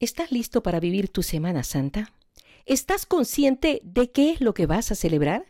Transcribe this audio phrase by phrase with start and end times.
[0.00, 2.12] ¿Estás listo para vivir tu Semana Santa?
[2.66, 5.46] ¿Estás consciente de qué es lo que vas a celebrar?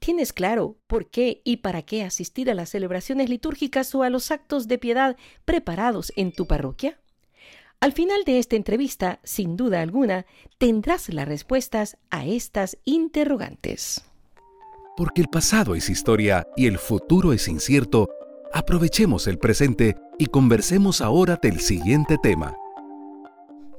[0.00, 4.32] ¿Tienes claro por qué y para qué asistir a las celebraciones litúrgicas o a los
[4.32, 6.98] actos de piedad preparados en tu parroquia?
[7.78, 10.26] Al final de esta entrevista, sin duda alguna,
[10.58, 14.04] tendrás las respuestas a estas interrogantes.
[14.96, 18.08] Porque el pasado es historia y el futuro es incierto,
[18.52, 22.56] aprovechemos el presente y conversemos ahora del siguiente tema.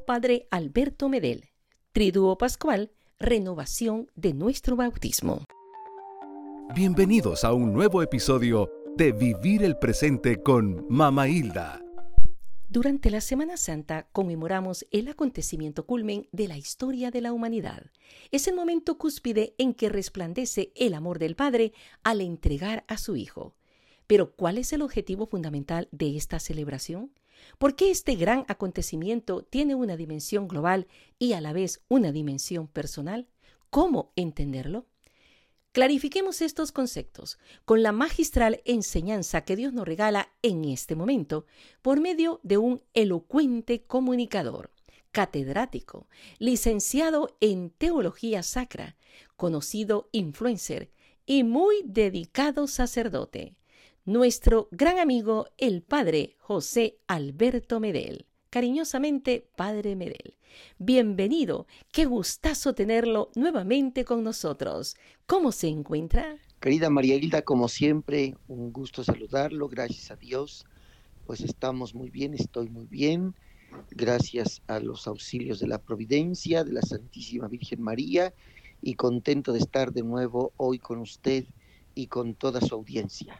[0.05, 1.49] Padre Alberto Medel,
[1.91, 5.43] Triduo Pascual, renovación de nuestro bautismo.
[6.75, 11.81] Bienvenidos a un nuevo episodio de Vivir el Presente con Mama Hilda.
[12.69, 17.85] Durante la Semana Santa conmemoramos el acontecimiento culmen de la historia de la humanidad.
[18.29, 23.15] Es el momento cúspide en que resplandece el amor del Padre al entregar a su
[23.15, 23.55] Hijo.
[24.05, 27.11] Pero ¿cuál es el objetivo fundamental de esta celebración?
[27.57, 30.87] ¿Por qué este gran acontecimiento tiene una dimensión global
[31.19, 33.27] y a la vez una dimensión personal?
[33.69, 34.85] ¿Cómo entenderlo?
[35.71, 41.45] Clarifiquemos estos conceptos con la magistral enseñanza que Dios nos regala en este momento
[41.81, 44.71] por medio de un elocuente comunicador,
[45.11, 46.07] catedrático,
[46.39, 48.95] licenciado en teología sacra,
[49.35, 50.91] conocido influencer
[51.25, 53.55] y muy dedicado sacerdote
[54.05, 58.27] nuestro gran amigo el padre José Alberto Medel.
[58.51, 60.37] Cariñosamente, Padre Medel.
[60.77, 64.95] Bienvenido, qué gustazo tenerlo nuevamente con nosotros.
[65.25, 66.37] ¿Cómo se encuentra?
[66.61, 70.65] Querida María Hilda, como siempre, un gusto saludarlo, gracias a Dios.
[71.25, 73.33] Pues estamos muy bien, estoy muy bien,
[73.89, 78.35] gracias a los auxilios de la Providencia, de la Santísima Virgen María,
[78.83, 81.45] y contento de estar de nuevo hoy con usted
[81.95, 83.35] y con toda su audiencia.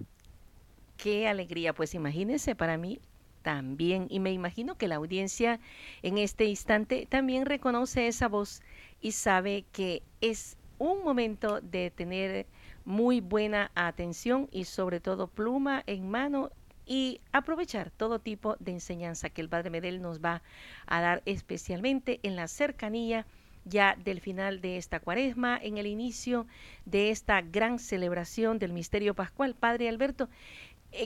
[0.98, 3.00] Qué alegría, pues imagínense para mí
[3.42, 5.60] también, y me imagino que la audiencia
[6.02, 8.62] en este instante también reconoce esa voz
[9.02, 12.48] y sabe que es un momento de tener
[12.86, 16.50] muy buena atención y sobre todo pluma en mano
[16.86, 20.42] y aprovechar todo tipo de enseñanza que el Padre Medel nos va
[20.88, 23.26] a dar especialmente en la cercanía
[23.66, 26.46] ya del final de esta cuaresma, en el inicio
[26.86, 29.56] de esta gran celebración del misterio pascual.
[29.56, 30.30] Padre Alberto,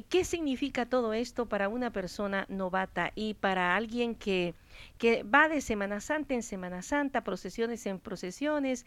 [0.09, 4.53] ¿Qué significa todo esto para una persona novata y para alguien que,
[4.97, 8.85] que va de Semana Santa en Semana Santa, procesiones en procesiones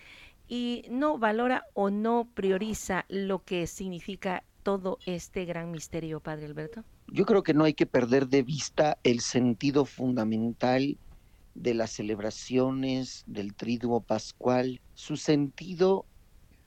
[0.48, 6.84] y no valora o no prioriza lo que significa todo este gran misterio, Padre Alberto?
[7.08, 10.96] Yo creo que no hay que perder de vista el sentido fundamental
[11.54, 14.80] de las celebraciones del Triduo Pascual.
[14.94, 16.06] Su sentido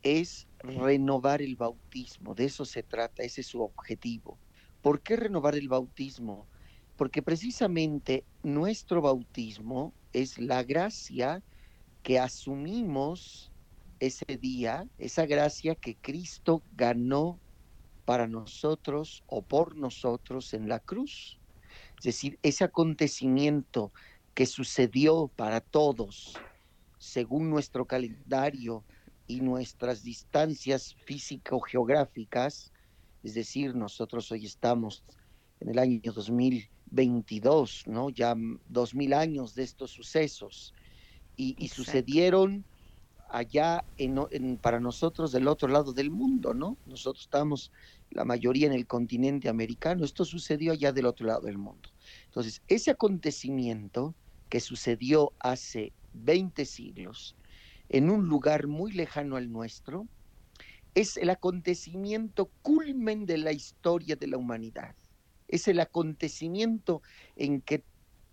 [0.03, 4.37] es renovar el bautismo, de eso se trata, ese es su objetivo.
[4.81, 6.47] ¿Por qué renovar el bautismo?
[6.97, 11.43] Porque precisamente nuestro bautismo es la gracia
[12.03, 13.51] que asumimos
[13.99, 17.39] ese día, esa gracia que Cristo ganó
[18.05, 21.39] para nosotros o por nosotros en la cruz.
[21.97, 23.91] Es decir, ese acontecimiento
[24.33, 26.35] que sucedió para todos
[26.97, 28.83] según nuestro calendario
[29.27, 32.71] y nuestras distancias físico-geográficas,
[33.23, 35.03] es decir, nosotros hoy estamos
[35.59, 38.09] en el año 2022, ¿no?
[38.09, 38.35] Ya
[38.69, 40.73] dos mil años de estos sucesos
[41.35, 42.65] y, sucedieron
[43.29, 46.77] allá en, para nosotros del otro lado del mundo, ¿no?
[46.85, 47.71] Nosotros estamos
[48.11, 51.89] la mayoría en el continente americano, esto sucedió allá del otro lado del mundo.
[52.25, 54.13] Entonces, ese acontecimiento
[54.49, 57.35] que sucedió hace 20 siglos,
[57.89, 60.07] en un lugar muy lejano al nuestro,
[60.95, 64.95] es el acontecimiento culmen de la historia de la humanidad.
[65.47, 67.01] Es el acontecimiento
[67.35, 67.83] en que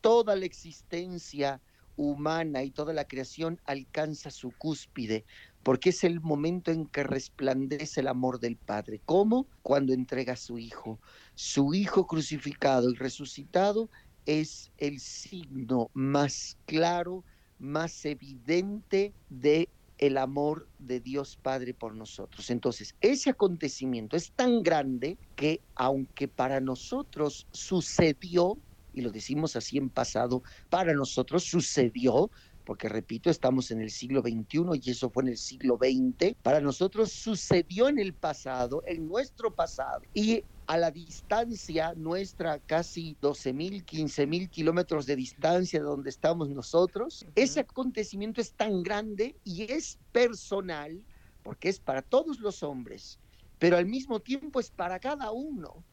[0.01, 1.61] toda la existencia
[1.97, 5.25] humana y toda la creación alcanza su cúspide,
[5.63, 9.01] porque es el momento en que resplandece el amor del Padre.
[9.05, 9.47] ¿Cómo?
[9.63, 11.01] Cuando entrega a su Hijo.
[11.35, 13.91] Su Hijo crucificado y resucitado
[14.25, 17.25] es el signo más claro
[17.63, 19.69] más evidente de
[19.99, 22.51] el amor de Dios Padre por nosotros.
[22.51, 28.59] Entonces, ese acontecimiento es tan grande que aunque para nosotros sucedió,
[28.93, 32.31] y lo decimos así en pasado, para nosotros sucedió,
[32.65, 36.61] porque repito, estamos en el siglo XXI y eso fue en el siglo XX, para
[36.61, 43.53] nosotros sucedió en el pasado, en nuestro pasado, y a la distancia nuestra, casi 12
[43.53, 49.37] mil, 15 mil kilómetros de distancia de donde estamos nosotros, ese acontecimiento es tan grande
[49.45, 50.99] y es personal,
[51.43, 53.19] porque es para todos los hombres,
[53.59, 55.85] pero al mismo tiempo es para cada uno.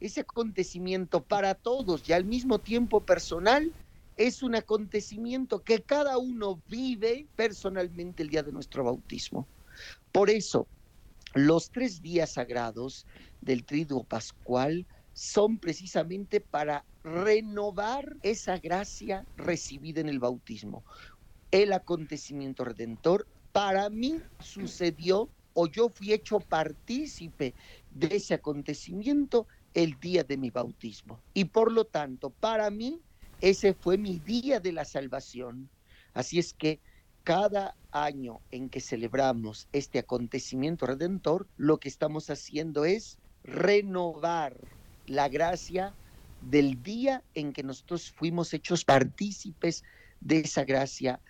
[0.00, 3.70] Ese acontecimiento para todos y al mismo tiempo personal
[4.16, 9.46] es un acontecimiento que cada uno vive personalmente el día de nuestro bautismo.
[10.10, 10.66] Por eso,
[11.34, 13.06] los tres días sagrados
[13.40, 20.84] del Triduo Pascual son precisamente para renovar esa gracia recibida en el bautismo.
[21.50, 27.54] El acontecimiento redentor para mí sucedió o yo fui hecho partícipe
[27.90, 31.20] de ese acontecimiento el día de mi bautismo.
[31.34, 33.00] Y por lo tanto, para mí,
[33.40, 35.68] ese fue mi día de la salvación.
[36.14, 36.80] Así es que
[37.24, 44.56] cada año en que celebramos este acontecimiento redentor, lo que estamos haciendo es renovar
[45.06, 45.94] la gracia
[46.40, 49.84] del día en que nosotros fuimos hechos partícipes
[50.20, 51.20] de esa gracia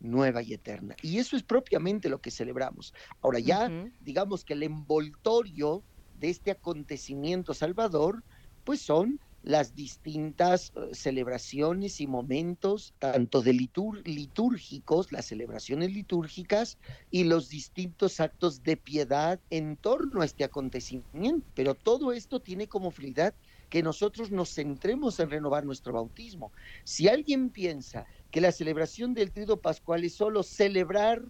[0.00, 0.96] nueva y eterna.
[1.02, 2.94] Y eso es propiamente lo que celebramos.
[3.20, 3.70] Ahora ya,
[4.00, 5.82] digamos que el envoltorio
[6.18, 8.22] de este acontecimiento salvador,
[8.64, 16.78] pues son las distintas eh, celebraciones y momentos, tanto de litúrgicos, las celebraciones litúrgicas
[17.10, 21.46] y los distintos actos de piedad en torno a este acontecimiento.
[21.54, 23.34] Pero todo esto tiene como finalidad
[23.68, 26.52] que nosotros nos centremos en renovar nuestro bautismo.
[26.84, 31.22] Si alguien piensa que la celebración del Trido Pascual es solo celebrar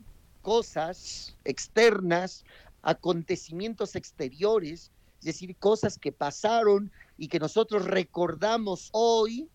[0.43, 2.45] cosas externas,
[2.83, 4.91] acontecimientos exteriores,
[5.23, 9.49] es decir, cosas que pasaron y que nosotros recordamos hoy,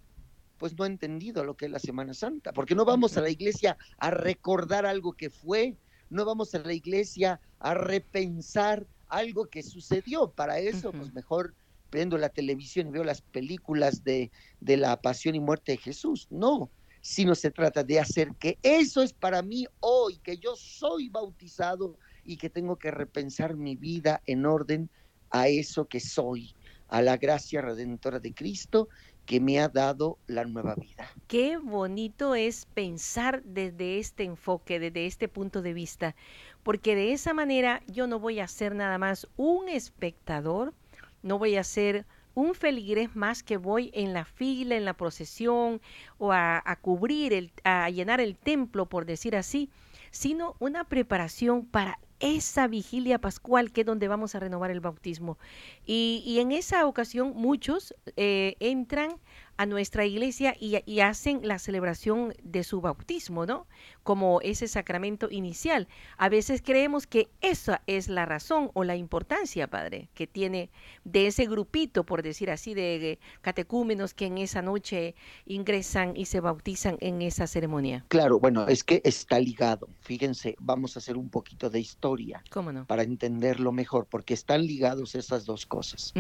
[0.58, 3.30] pues no ha entendido lo que es la Semana Santa, porque no vamos a la
[3.30, 5.76] iglesia a recordar algo que fue,
[6.10, 10.30] no vamos a la iglesia a repensar algo que sucedió.
[10.30, 11.54] Para eso, pues mejor
[11.90, 14.32] prendo la televisión y veo las películas de,
[14.62, 16.28] de la pasión y muerte de Jesús.
[16.30, 16.70] No,
[17.02, 21.98] sino se trata de hacer que eso es para mí hoy, que yo soy bautizado
[22.24, 24.90] y que tengo que repensar mi vida en orden
[25.32, 26.54] a eso que soy,
[26.88, 28.90] a la gracia redentora de Cristo
[29.26, 31.10] que me ha dado la nueva vida.
[31.28, 36.16] Qué bonito es pensar desde este enfoque, desde este punto de vista,
[36.64, 40.74] porque de esa manera yo no voy a ser nada más un espectador,
[41.24, 45.82] no voy a ser un feligrés más que voy en la fila, en la procesión
[46.20, 49.70] o a, cubrir, el, a llenar el templo, por decir así,
[50.12, 55.38] sino una preparación para esa vigilia pascual que es donde vamos a renovar el bautismo.
[55.86, 59.18] Y, y en esa ocasión muchos eh, entran
[59.58, 63.68] a nuestra iglesia y, hacen la celebración de su bautismo, ¿no?
[64.04, 65.88] Como ese sacramento inicial.
[66.18, 70.70] A veces creemos que esa es la razón o la importancia, Padre, que tiene
[71.04, 75.16] de ese grupito, por decir así, de catecúmenos que en esa noche
[75.46, 78.06] ingresan y se bautizan en esa ceremonia.
[78.08, 79.88] Claro, bueno, es que está ligado.
[80.02, 82.44] Fíjense, vamos a hacer un poquito de historia.
[82.50, 82.86] ¿Cómo no?
[82.86, 86.14] Para entenderlo mejor, porque están ligados esas dos cosas.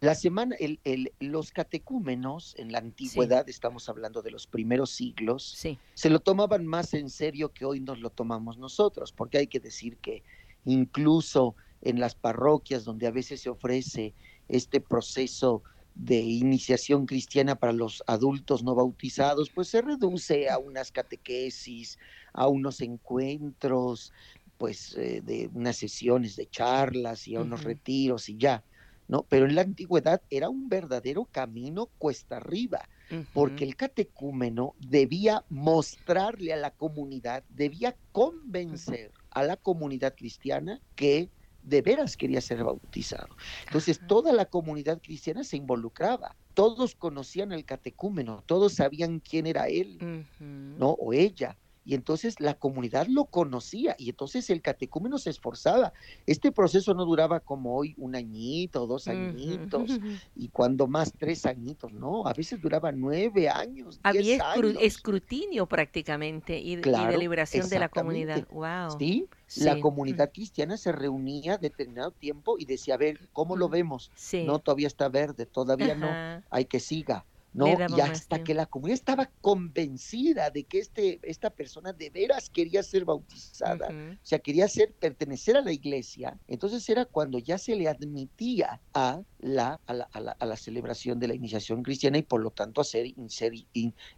[0.00, 5.56] La semana, el, el, los catecúmenos en la antigüedad, estamos hablando de los primeros siglos,
[5.94, 9.60] se lo tomaban más en serio que hoy nos lo tomamos nosotros, porque hay que
[9.60, 10.22] decir que
[10.64, 14.14] incluso en las parroquias donde a veces se ofrece
[14.48, 15.62] este proceso
[15.94, 21.98] de iniciación cristiana para los adultos no bautizados, pues se reduce a unas catequesis,
[22.34, 24.12] a unos encuentros,
[24.58, 28.62] pues eh, de unas sesiones de charlas y a unos retiros y ya.
[29.08, 29.24] ¿No?
[29.28, 32.88] Pero en la antigüedad era un verdadero camino cuesta arriba,
[33.32, 41.30] porque el catecúmeno debía mostrarle a la comunidad, debía convencer a la comunidad cristiana que
[41.62, 43.28] de veras quería ser bautizado.
[43.66, 46.36] Entonces toda la comunidad cristiana se involucraba.
[46.54, 49.98] Todos conocían al catecúmeno, todos sabían quién era él,
[50.38, 50.90] ¿no?
[50.90, 55.92] O ella y entonces la comunidad lo conocía y entonces el catecúmeno se esforzaba.
[56.26, 59.90] Este proceso no duraba como hoy un añito, dos añitos
[60.34, 64.00] y cuando más tres añitos, no, a veces duraba nueve años.
[64.02, 68.48] Había escrutinio prácticamente y, deliberación de la comunidad.
[68.50, 68.98] Wow.
[68.98, 74.10] Sí, la comunidad cristiana se reunía determinado tiempo y decía, a ver, ¿cómo lo vemos?
[74.44, 77.24] No, todavía está verde, todavía no, hay que siga
[77.56, 77.66] ¿no?
[77.68, 82.82] Y hasta que la comunidad estaba convencida de que este, esta persona de veras quería
[82.82, 87.74] ser bautizada, o sea, quería ser, pertenecer a la iglesia, entonces era cuando ya se
[87.74, 92.42] le admitía a la, a la, a la, celebración de la iniciación cristiana y por
[92.42, 93.06] lo tanto a ser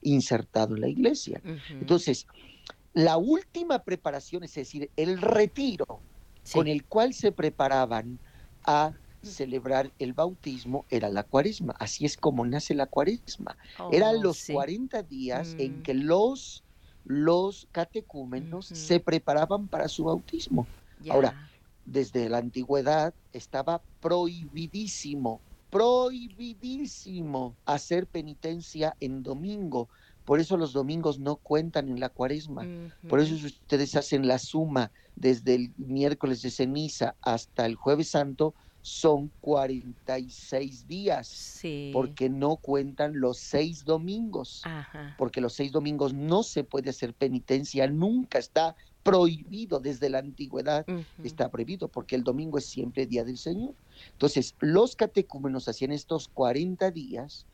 [0.03, 1.41] insertado en la iglesia.
[1.71, 2.27] Entonces,
[2.93, 6.01] la última preparación, es decir, el retiro
[6.53, 8.19] con el cual se preparaban
[8.65, 11.75] a celebrar el bautismo era la cuaresma.
[11.79, 13.57] Así es como nace la cuaresma.
[13.93, 15.83] Eran oh, los 40 días en mm.
[15.83, 16.65] que los,
[17.05, 20.67] los catecúmenos se preparaban para su bautismo.
[21.11, 21.49] Ahora,
[21.85, 29.89] desde la antigüedad estaba prohibidísimo, prohibidísimo hacer penitencia en domingo
[30.25, 32.67] Por eso los domingos no cuentan en la cuaresma.
[33.09, 38.55] Por eso ustedes hacen la suma desde el miércoles de ceniza hasta el jueves santo,
[38.81, 41.29] son 46 días,
[41.93, 44.63] porque no cuentan los seis domingos,
[45.19, 50.87] porque los seis domingos no se puede hacer penitencia, nunca está prohibido desde la antigüedad,
[51.23, 53.75] está prohibido, porque el domingo es siempre día del Señor.
[54.13, 57.47] Entonces, los catecúmenos hacían estos 40 días,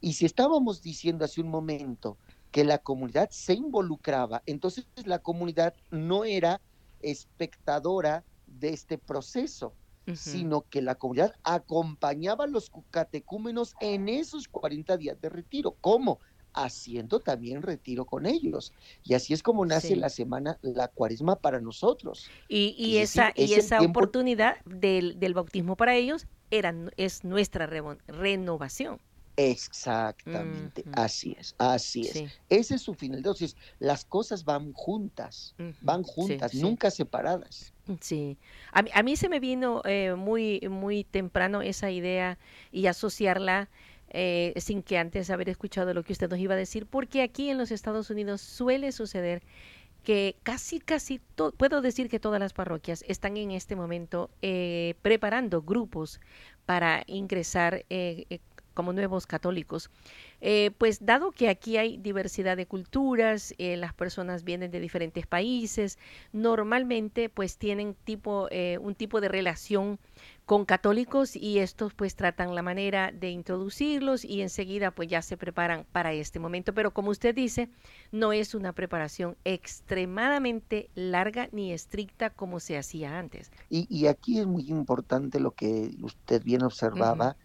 [0.00, 2.16] y si estábamos diciendo hace un momento
[2.50, 6.60] que la comunidad se involucraba, entonces la comunidad no era
[7.00, 9.74] espectadora de este proceso,
[10.14, 15.76] sino que la comunidad acompañaba a los catecúmenos en esos 40 días de retiro.
[15.80, 16.18] ¿Cómo?
[16.54, 18.72] haciendo también retiro con ellos.
[19.04, 22.28] Y así es como nace la semana, la cuaresma para nosotros.
[22.48, 29.00] Y, esa, y esa oportunidad del, del, bautismo para ellos era, es nuestra renovación.
[29.38, 32.24] Exactamente, así es, así es.
[32.48, 33.18] Ese es su final.
[33.18, 37.72] Entonces, las cosas van juntas, van juntas, nunca separadas.
[38.00, 38.36] Sí,
[38.72, 42.36] a mí, a mí se me vino eh, muy, muy temprano esa idea
[42.72, 43.70] y asociarla
[44.10, 47.50] eh, sin que antes haber escuchado lo que usted nos iba a decir, porque aquí
[47.50, 49.42] en los Estados Unidos suele suceder
[50.02, 51.20] que casi, casi,
[51.58, 56.20] puedo decir que todas las parroquias están en este momento eh, preparando grupos
[56.64, 58.40] para ingresar eh,
[58.78, 59.90] como nuevos católicos.
[60.40, 65.26] Eh, pues dado que aquí hay diversidad de culturas, eh, las personas vienen de diferentes
[65.26, 65.98] países,
[66.32, 69.98] normalmente pues tienen tipo, eh, un tipo de relación
[70.48, 75.36] con católicos y estos pues tratan la manera de introducirlos y enseguida pues ya se
[75.36, 76.72] preparan para este momento.
[76.72, 77.68] Pero como usted dice,
[78.12, 83.50] no es una preparación extremadamente larga ni estricta como se hacía antes.
[83.68, 87.36] Y, aquí es muy importante lo que usted bien observaba,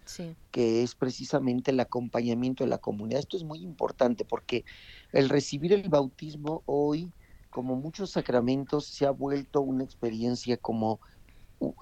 [0.52, 3.22] que es precisamente el acompañamiento de la comunidad.
[3.22, 4.64] Esto es muy importante porque
[5.12, 7.12] el recibir el bautismo hoy,
[7.50, 11.00] como muchos sacramentos, se ha vuelto una experiencia como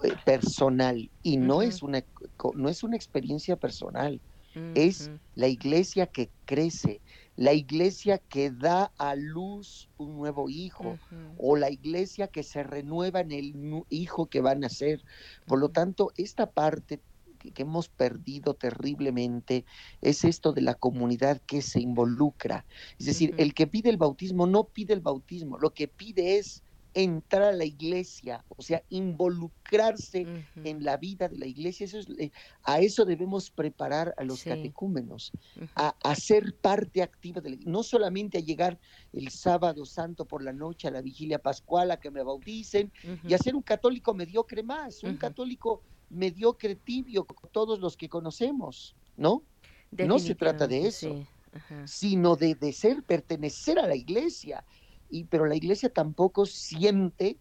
[0.04, 2.02] eh, personal y no es una
[2.54, 4.22] no es una experiencia personal.
[4.74, 7.00] Es la iglesia que crece
[7.36, 10.98] la iglesia que da a luz un nuevo hijo
[11.38, 15.02] o la iglesia que se renueva en el hijo que va a nacer.
[15.46, 17.00] Por lo tanto esta parte
[17.50, 19.64] que hemos perdido terriblemente
[20.00, 22.64] es esto de la comunidad que se involucra.
[22.98, 26.62] Es decir, el que pide el bautismo no pide el bautismo, lo que pide es
[26.94, 31.84] entrar a la iglesia, o sea, involucrarse en la vida de la iglesia.
[31.84, 32.30] Eso es, eh,
[32.64, 35.32] a eso debemos preparar a los catecúmenos,
[35.74, 38.78] a, ser parte activa de la no solamente a llegar
[39.12, 42.92] el sábado santo por la noche a la vigilia pascual a que me bauticen
[43.26, 45.82] y a ser un católico mediocre más, un católico
[46.12, 49.42] mediocre tibio, todos los que conocemos, ¿no?
[49.90, 51.26] No se trata de eso,
[51.84, 54.64] sino de, de ser, pertenecer a la iglesia,
[55.10, 57.38] y, pero la iglesia tampoco siente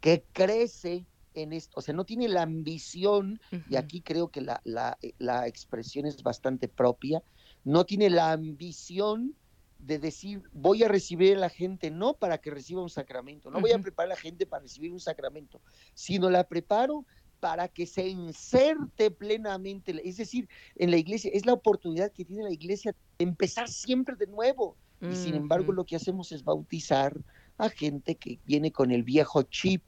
[0.00, 4.60] que crece en esto, o sea, no tiene la ambición, y aquí creo que la,
[4.64, 7.22] la, la, expresión es bastante propia,
[7.64, 9.34] no tiene la ambición
[9.78, 13.60] de decir, voy a recibir a la gente no para que reciba un sacramento, no
[13.60, 15.60] voy a preparar a la gente para recibir un sacramento,
[15.94, 17.04] sino la preparo
[17.40, 22.44] para que se inserte plenamente, es decir, en la iglesia, es la oportunidad que tiene
[22.44, 27.14] la iglesia de empezar siempre de nuevo, y sin embargo lo que hacemos es bautizar
[27.58, 29.82] a gente que viene con el viejo chip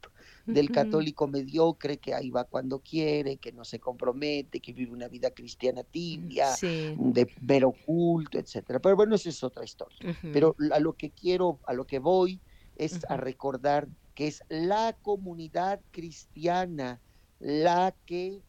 [0.44, 5.08] del católico mediocre que ahí va cuando quiere, que no se compromete, que vive una
[5.08, 8.78] vida cristiana tibia, de mero culto, etcétera.
[8.78, 9.98] Pero bueno, esa es otra historia.
[10.32, 12.40] Pero a lo que quiero, a lo que voy
[12.76, 17.00] es a recordar que es la comunidad cristiana
[17.38, 18.42] la que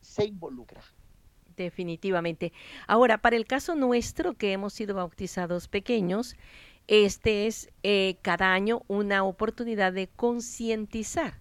[0.00, 0.82] se involucra.
[1.56, 2.52] Definitivamente.
[2.86, 6.36] Ahora, para el caso nuestro, que hemos sido bautizados pequeños,
[6.88, 11.34] este es eh, cada año una oportunidad de concientizar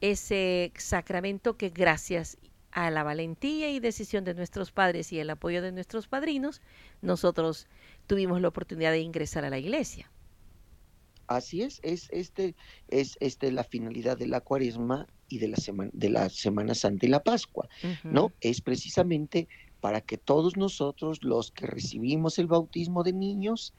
[0.00, 2.36] ese sacramento que gracias
[2.72, 6.60] a la valentía y decisión de nuestros padres y el apoyo de nuestros padrinos,
[7.00, 7.68] nosotros
[8.06, 10.10] tuvimos la oportunidad de ingresar a la iglesia.
[11.26, 12.54] Así es, es este
[12.88, 17.06] es este la finalidad de la Cuaresma y de la semana de la Semana Santa
[17.06, 17.68] y la Pascua,
[18.10, 18.34] ¿no?
[18.40, 19.48] Es precisamente
[19.80, 23.74] para que todos nosotros los que recibimos el bautismo de niños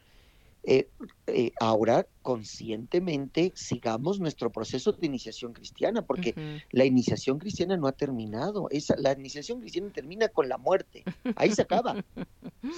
[0.68, 0.90] eh,
[1.28, 6.34] eh, ahora conscientemente sigamos nuestro proceso de iniciación cristiana, porque
[6.72, 8.68] la iniciación cristiana no ha terminado.
[8.72, 11.04] Esa, la iniciación cristiana termina con la muerte.
[11.36, 12.04] Ahí se acaba.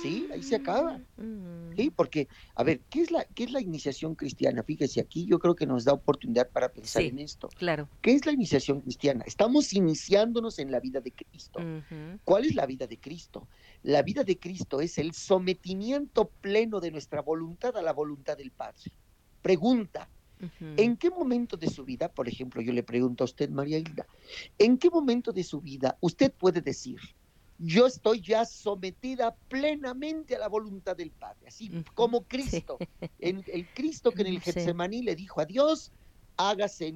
[0.01, 0.99] Sí, ahí se acaba.
[1.15, 1.73] Mm.
[1.77, 4.61] Sí, porque, a ver, ¿qué es, la, ¿qué es la iniciación cristiana?
[4.63, 7.07] Fíjese, aquí yo creo que nos da oportunidad para pensar Sí.
[7.07, 7.47] en esto.
[7.55, 7.87] Claro.
[8.01, 9.23] ¿Qué es la iniciación cristiana?
[9.25, 11.59] Estamos iniciándonos en la vida de Cristo.
[11.59, 12.19] Ujú.
[12.25, 13.47] ¿Cuál es la vida de Cristo?
[13.83, 18.51] La vida de Cristo es el sometimiento pleno de nuestra voluntad a la voluntad del
[18.51, 18.91] Padre.
[19.41, 20.09] Pregunta.
[20.59, 24.05] ¿en qué momento de su vida, por ejemplo, yo le pregunto a usted, María Hilda,
[24.59, 26.99] ¿en qué momento de su vida usted puede decir,
[27.57, 32.77] yo estoy ya sometida plenamente a la voluntad del Padre, así como Cristo,
[33.19, 34.51] en el Cristo que en el Sí.
[34.51, 35.91] Getsemaní le dijo a Dios,
[36.37, 36.93] hágase,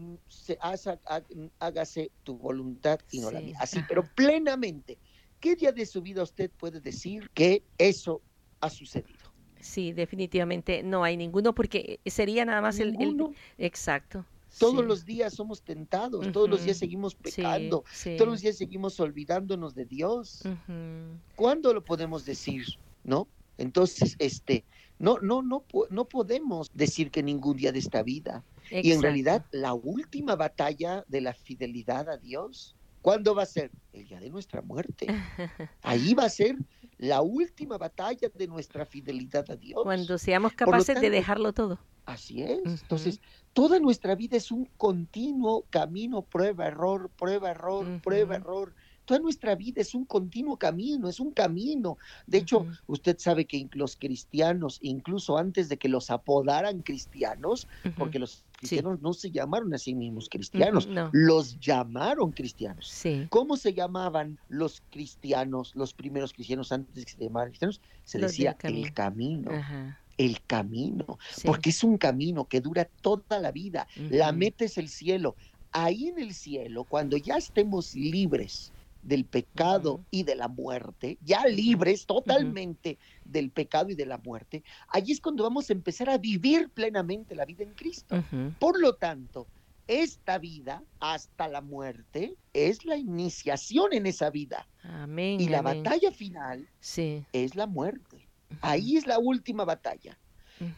[2.24, 5.00] tu voluntad y no la mía, así, pero plenamente.
[5.42, 8.22] ¿Qué día de su vida usted puede decir que eso
[8.62, 9.34] ha sucedido?
[9.60, 13.36] Sí, definitivamente no hay ninguno porque sería nada más el, el-.
[13.58, 14.26] Exacto.
[14.60, 14.88] Todos sí.
[14.88, 18.16] los días somos tentados, todos los días seguimos Sí, pecando, sí.
[18.18, 20.42] todos los días seguimos olvidándonos de Dios.
[20.46, 21.20] Ujú.
[21.36, 22.66] ¿Cuándo lo podemos decir?
[23.04, 23.28] ¿No?
[23.58, 24.66] Entonces, este,
[25.00, 28.46] no, no, no, no podemos decir que ningún día de esta vida.
[28.70, 29.02] Y en Exacto.
[29.02, 33.72] realidad, la última batalla de la fidelidad a Dios, ¿cuándo va a ser?
[33.94, 35.08] El día de nuestra muerte.
[35.82, 36.56] Ahí va a ser
[36.98, 39.82] la última batalla de nuestra fidelidad a Dios.
[39.84, 41.80] Cuando seamos capaces de dejarlo todo.
[42.06, 42.60] Así es.
[42.66, 43.22] Entonces,
[43.54, 48.74] toda nuestra vida es un continuo camino, prueba, error, prueba, error, prueba, error.
[49.12, 51.98] Toda nuestra vida es un continuo camino, es un camino.
[52.28, 58.20] De hecho, usted sabe que los cristianos, incluso antes de que los apodaran cristianos, porque
[58.20, 61.10] los cristianos no se llamaron a sí mismos cristianos, no.
[61.12, 62.88] los llamaron cristianos.
[62.88, 63.28] Sí.
[63.30, 67.82] ¿Cómo se llamaban los cristianos, los primeros cristianos antes de que se llamaran cristianos?
[68.06, 68.86] Se Los decía camino.
[68.88, 70.00] el camino, Ajá.
[70.18, 71.48] el camino Sí.
[71.48, 73.90] porque es un camino que dura toda la vida.
[74.10, 75.36] La meta es el cielo.
[75.74, 81.46] Ahí en el cielo, cuando ya estemos libres del pecado y de la muerte, ya
[81.48, 86.18] libres totalmente del pecado y de la muerte, allí es cuando vamos a empezar a
[86.18, 88.24] vivir plenamente la vida en Cristo.
[88.60, 89.48] Por lo tanto,
[89.88, 95.42] esta vida hasta la muerte es la iniciación en esa vida Amén.
[95.42, 95.84] y la amén.
[95.84, 97.26] batalla final Sí.
[97.34, 98.28] es la muerte.
[98.62, 100.18] Ahí es la última batalla.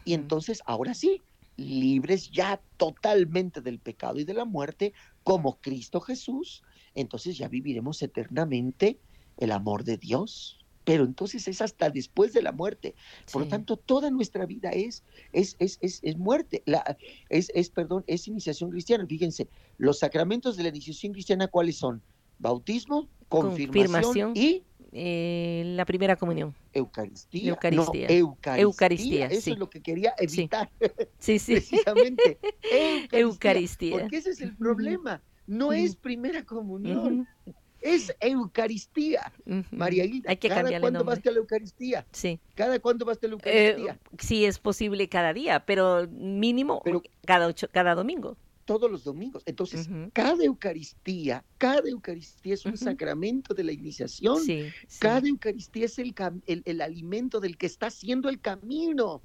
[0.04, 1.22] Y entonces, ahora sí,
[1.56, 6.62] libres ya totalmente del pecado y de la muerte, como Cristo Jesús,
[6.94, 8.98] entonces ya viviremos eternamente
[9.38, 10.58] el amor de Dios.
[10.84, 12.94] Pero entonces es hasta después de la muerte.
[13.32, 15.02] Por lo tanto, toda nuestra vida es,
[15.32, 16.98] es, es, es, es muerte, la,
[17.30, 19.06] es, es, perdón, es iniciación cristiana.
[19.06, 22.02] Fíjense, los sacramentos de la iniciación cristiana, ¿cuáles son?
[22.38, 24.32] Bautismo, confirmación, Confirmación.
[24.36, 24.62] y
[24.96, 26.54] Eh, la primera comunión.
[26.72, 27.48] Eucaristía.
[27.50, 28.06] Eucaristía.
[28.06, 28.62] No, Eucaristía.
[28.62, 29.50] Eucaristía, Eso sí.
[29.52, 30.70] es lo que quería evitar.
[31.18, 31.52] Sí, sí.
[31.54, 32.38] precisamente
[32.70, 33.98] Eucaristía, Eucaristía.
[33.98, 35.22] Porque ese es el problema.
[35.46, 37.26] No es primera comunión,
[37.80, 39.32] es Eucaristía.
[39.70, 42.06] María Hilda, Hay que ¿cada cuándo vas a la Eucaristía?
[42.12, 42.40] Sí.
[42.54, 43.98] ¿Cada cuándo vas a la Eh, Eucaristía?
[44.18, 48.36] sí es posible cada día, pero mínimo Pero- cada ocho, cada domingo.
[48.64, 49.42] Todos los domingos.
[49.44, 54.40] Entonces, cada Eucaristía, cada Eucaristía es un sacramento de la iniciación.
[54.40, 54.98] Sí, sí.
[55.00, 56.14] Cada Eucaristía es el,
[56.46, 59.20] el alimento del que está haciendo el camino.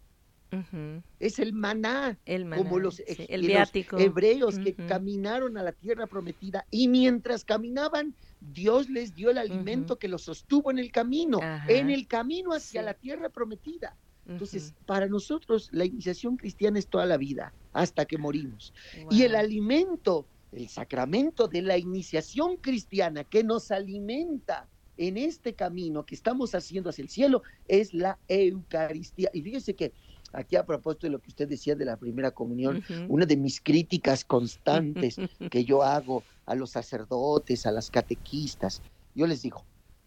[1.20, 2.20] Es el maná.
[2.26, 6.66] El como maná, los, sí, ej- el los hebreos que caminaron a la tierra prometida
[6.72, 11.66] y mientras caminaban, Dios les dio el alimento que los sostuvo en el camino, Ajá.
[11.72, 12.86] en el camino hacia Sí.
[12.86, 13.98] la tierra prometida.
[14.26, 18.74] Entonces, para nosotros la iniciación cristiana es toda la vida, hasta que morimos.
[19.10, 26.06] Y el alimento, el sacramento de la iniciación cristiana que nos alimenta en este camino
[26.06, 29.30] que estamos haciendo hacia el cielo es la Eucaristía.
[29.34, 29.94] Y fíjese que
[30.34, 33.62] aquí a propósito de lo que usted decía de la primera comunión, una de mis
[33.62, 35.18] críticas constantes
[35.52, 38.82] que yo hago a los sacerdotes, a las catequistas,
[39.14, 39.66] yo les digo,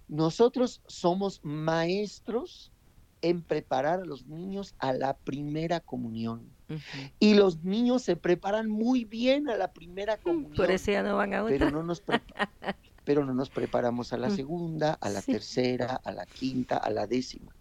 [0.08, 2.72] nosotros somos maestros
[3.20, 6.56] en preparar a los niños a la primera comunión.
[7.20, 11.16] Y los niños se preparan muy bien a la primera comunión, Por eso ya no
[11.16, 11.70] van a pero otra.
[11.70, 12.24] no nos prepa-
[13.04, 14.36] pero no nos preparamos a la Mm.
[14.36, 15.32] segunda, a la Sí.
[15.32, 17.54] tercera, a la quinta, a la décima.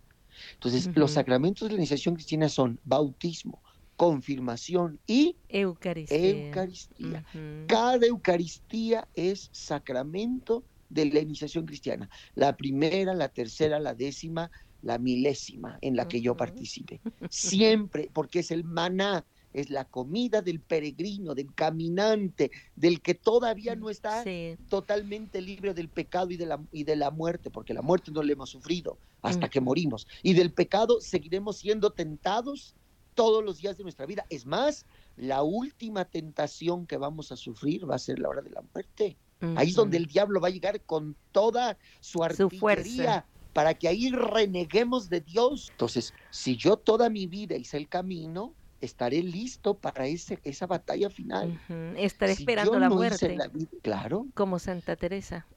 [0.54, 3.62] Entonces, los sacramentos de la iniciación cristiana son bautismo,
[3.96, 7.24] confirmación y Eucaristía.
[7.68, 12.10] Cada Eucaristía es sacramento de la iniciación cristiana.
[12.36, 17.02] La primera, la tercera, la décima, la milésima en la que yo participe.
[17.30, 23.76] Siempre, porque es el maná, es la comida del peregrino, del caminante, del que todavía
[23.76, 24.56] no está Sí.
[24.70, 28.24] totalmente libre del pecado y de la, y de la muerte, porque la muerte no
[28.24, 29.66] la hemos sufrido hasta que Ujú.
[29.66, 30.08] morimos.
[30.24, 32.76] Y del pecado seguiremos siendo tentados
[33.14, 34.26] todos los días de nuestra vida.
[34.30, 34.86] Es más,
[35.16, 39.20] la última tentación que vamos a sufrir va a ser la hora de la muerte.
[39.56, 42.84] Ahí es donde el diablo va a llegar con toda su Su fuerza.
[42.84, 45.68] artillería para que ahí reneguemos de Dios.
[45.72, 51.10] Entonces, si yo toda mi vida hice el camino, estaré listo para ese, esa batalla
[51.10, 51.60] final.
[51.98, 53.38] Estaré esperando la muerte.
[53.82, 54.28] claro.
[54.34, 55.48] Como Santa Teresa.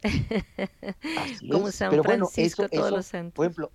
[1.17, 3.35] Así Como San Pero Francisco, bueno, todos los santos.
[3.35, 3.73] Por ejemplo,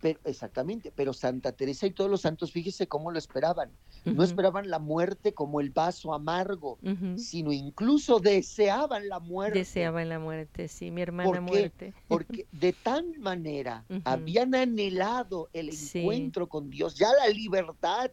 [0.00, 3.70] pero, exactamente, pero Santa Teresa y todos los santos, fíjese cómo lo esperaban.
[4.04, 6.78] No esperaban la muerte como el vaso amargo,
[7.16, 9.60] sino incluso deseaban la muerte.
[9.60, 11.92] Deseaban la muerte, sí, mi hermana muerte.
[12.08, 18.10] Porque de tal manera habían anhelado el encuentro con Dios, ya la libertad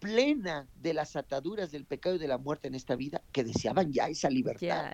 [0.00, 3.92] plena de las ataduras del pecado y de la muerte en esta vida, que deseaban
[3.92, 4.92] ya esa libertad.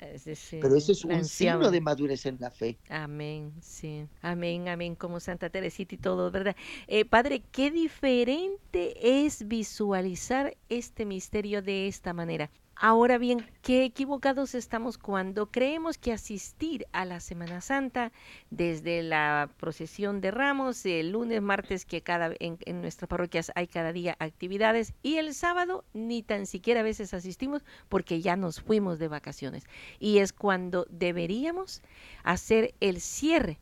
[0.50, 2.78] Pero eso es un signo de madurez en la fe.
[2.88, 4.06] Amén, sí.
[4.22, 6.56] Amén, amén, como Santa Teresita y todo, ¿verdad?
[6.86, 12.50] Eh, padre, qué diferente es visualizar este misterio de esta manera.
[12.80, 18.12] Ahora bien, qué equivocados estamos cuando creemos que asistir a la Semana Santa,
[18.50, 23.66] desde la procesión de Ramos, el lunes, martes, que cada en, en nuestras parroquias hay
[23.66, 28.60] cada día actividades, y el sábado ni tan siquiera a veces asistimos porque ya nos
[28.60, 29.64] fuimos de vacaciones.
[29.98, 31.82] Y es cuando deberíamos
[32.22, 33.58] hacer el cierre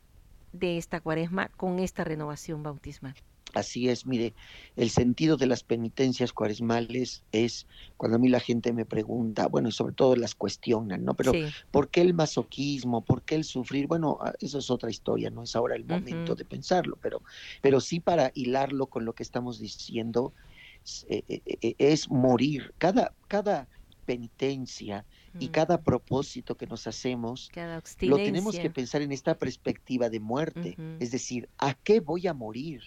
[0.59, 3.15] de esta cuaresma con esta renovación bautismal.
[3.53, 4.33] Así es, mire,
[4.75, 7.65] el sentido de las penitencias cuaresmales es
[7.95, 11.13] cuando a mí la gente me pregunta, bueno, y sobre todo las cuestionan, ¿no?
[11.13, 11.31] Pero
[11.71, 13.01] ¿por qué el masoquismo?
[13.01, 13.87] ¿Por qué el sufrir?
[13.87, 17.21] Bueno, ah, eso es otra historia, no es ahora el momento de pensarlo, pero,
[17.61, 20.33] pero sí para hilarlo con lo que estamos diciendo,
[21.09, 22.73] eh, eh, eh, es morir.
[22.77, 23.67] Cada, cada
[24.05, 25.05] penitencia,
[25.39, 27.49] y cada propósito que nos hacemos,
[28.01, 32.33] lo tenemos que pensar en esta perspectiva de muerte, es decir, ¿a qué voy a
[32.33, 32.81] morir?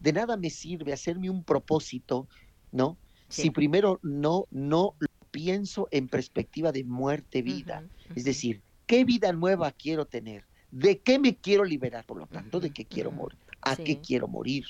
[0.00, 2.28] De nada me sirve hacerme un propósito,
[2.72, 2.96] ¿no?
[3.28, 9.70] Si primero no, no lo pienso en perspectiva de muerte-vida, es decir, ¿qué vida nueva
[9.72, 10.44] quiero tener?
[10.70, 12.04] ¿De qué me quiero liberar?
[12.04, 13.38] Por lo tanto, ¿de qué quiero morir?
[13.60, 14.64] ¿A qué quiero morir?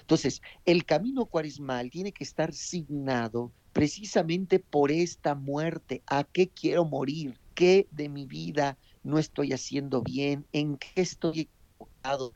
[0.00, 6.02] Entonces, el camino cuaresmal tiene que estar signado precisamente por esta muerte.
[6.06, 7.38] ¿A qué quiero morir?
[7.54, 10.46] ¿Qué de mi vida no estoy haciendo bien?
[10.52, 12.32] ¿En qué estoy equivocado?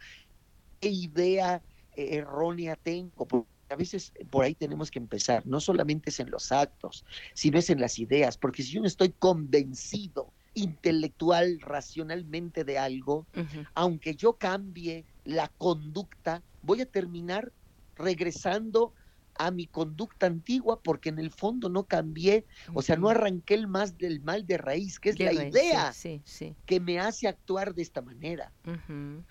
[0.80, 1.64] ¿Qué idea
[1.96, 3.26] eh, errónea tengo?
[3.26, 5.46] Porque a veces por ahí tenemos que empezar.
[5.46, 8.36] No solamente es en los actos, sino es en las ideas.
[8.36, 13.26] Porque si yo no estoy convencido intelectual, racionalmente de algo,
[13.74, 17.52] aunque yo cambie la conducta, voy a terminar
[17.96, 18.94] regresando
[19.40, 23.68] a mi conducta antigua porque en el fondo no cambié, o sea, no arranqué el
[23.68, 25.94] más del mal de raíz, que es la idea
[26.66, 28.52] que me hace actuar de esta manera.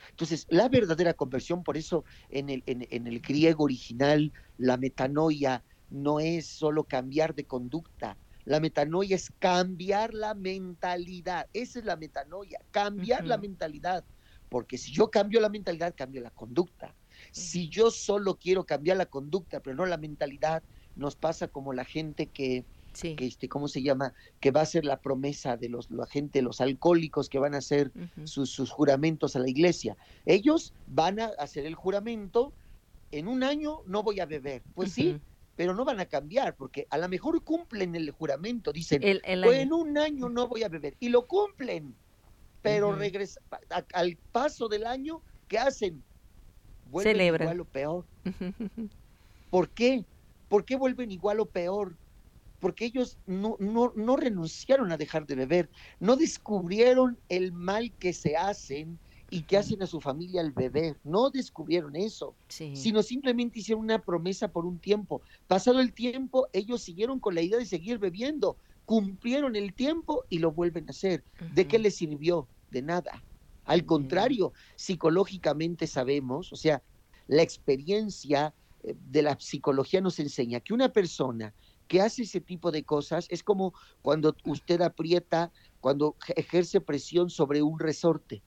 [0.09, 6.19] Entonces, la verdadera conversión, por eso en el, en, el griego original, la metanoia no
[6.19, 8.17] es solo cambiar de conducta,
[8.49, 11.45] la metanoia es cambiar la mentalidad.
[11.53, 14.03] Esa es la metanoia, cambiar la mentalidad.
[14.49, 16.95] Porque si yo cambio la mentalidad, cambio la conducta.
[17.29, 20.63] Si yo solo quiero cambiar la conducta, pero no la mentalidad,
[20.95, 22.65] nos pasa como la gente que,
[23.03, 24.15] este, ¿cómo se llama?
[24.39, 27.59] Que va a hacer la promesa de los, la gente, los alcohólicos que van a
[27.59, 27.91] hacer
[28.23, 29.95] sus, juramentos a la iglesia.
[30.25, 32.51] Ellos van a hacer el juramento,
[33.11, 34.63] en un año no voy a beber.
[34.73, 35.21] Pues sí,
[35.59, 39.73] pero no van a cambiar, porque a lo mejor cumplen el juramento, dicen, pues en
[39.73, 41.93] un año no voy a beber, y lo cumplen,
[42.61, 43.41] pero regresa,
[43.91, 46.01] al paso del año, ¿qué hacen?
[46.85, 48.05] vuelven igual o peor.
[49.49, 50.05] ¿Por qué?
[50.47, 51.97] ¿Por qué vuelven igual o peor?
[52.61, 55.69] Porque ellos no, no, no renunciaron a dejar de beber,
[55.99, 58.97] no descubrieron el mal que se hacen
[59.29, 60.99] y que hacen a su familia al beber.
[61.03, 65.21] No descubrieron eso, sino simplemente hicieron una promesa por un tiempo.
[65.47, 70.39] Pasado el tiempo, ellos siguieron con la idea de seguir bebiendo, cumplieron el tiempo y
[70.39, 71.23] lo vuelven a hacer.
[71.53, 72.47] ¿De qué les sirvió?
[72.71, 73.23] De nada.
[73.65, 76.81] Al contrario, psicológicamente sabemos, o sea,
[77.27, 81.53] la experiencia eh, de la psicología nos enseña que una persona
[81.87, 87.61] que hace ese tipo de cosas es como cuando usted aprieta, cuando ejerce presión sobre
[87.61, 88.43] un resorte.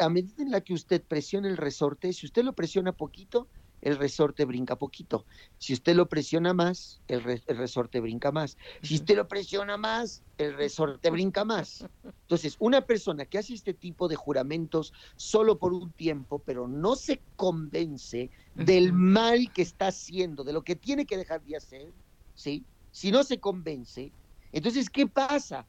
[0.00, 3.48] A medida en la que usted presiona el resorte, si usted lo presiona poquito,
[3.82, 5.26] el resorte brinca poquito.
[5.58, 8.56] Si usted lo presiona más, el, resorte brinca más.
[8.80, 11.84] Si usted lo presiona más, el resorte brinca más.
[12.04, 16.94] Entonces, una persona que hace este tipo de juramentos solo por un tiempo, pero no
[16.94, 21.92] se convence del mal que está haciendo, de lo que tiene que dejar de hacer,
[22.34, 22.64] ¿sí?
[22.92, 24.12] Si no se convence,
[24.52, 25.66] entonces, ¿qué pasa?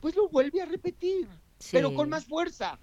[0.00, 1.28] Pues lo vuelve a repetir,
[1.70, 2.78] pero con más fuerza,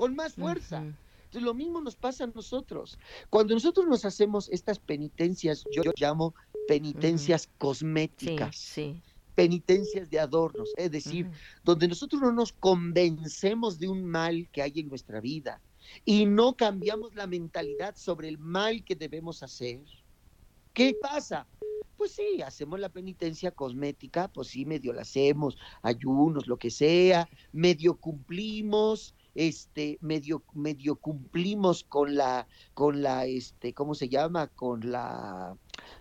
[0.00, 0.78] con más fuerza.
[0.78, 2.98] Entonces lo mismo nos pasa a nosotros.
[3.28, 6.34] Cuando nosotros nos hacemos estas penitencias, yo, llamo
[6.66, 8.76] penitencias cosméticas.
[9.34, 11.30] Penitencias de adornos, es decir,
[11.64, 15.60] donde nosotros no nos convencemos de un mal que hay en nuestra vida,
[16.06, 19.80] y no cambiamos la mentalidad sobre el mal que debemos hacer,
[20.72, 21.46] ¿qué pasa?
[21.96, 27.28] Pues sí, hacemos la penitencia cosmética, pues sí, medio la hacemos, ayunos, lo que sea,
[27.52, 34.48] medio cumplimos, este, medio, medio cumplimos con la, con la, este, ¿cómo se llama?
[34.48, 35.56] Con la,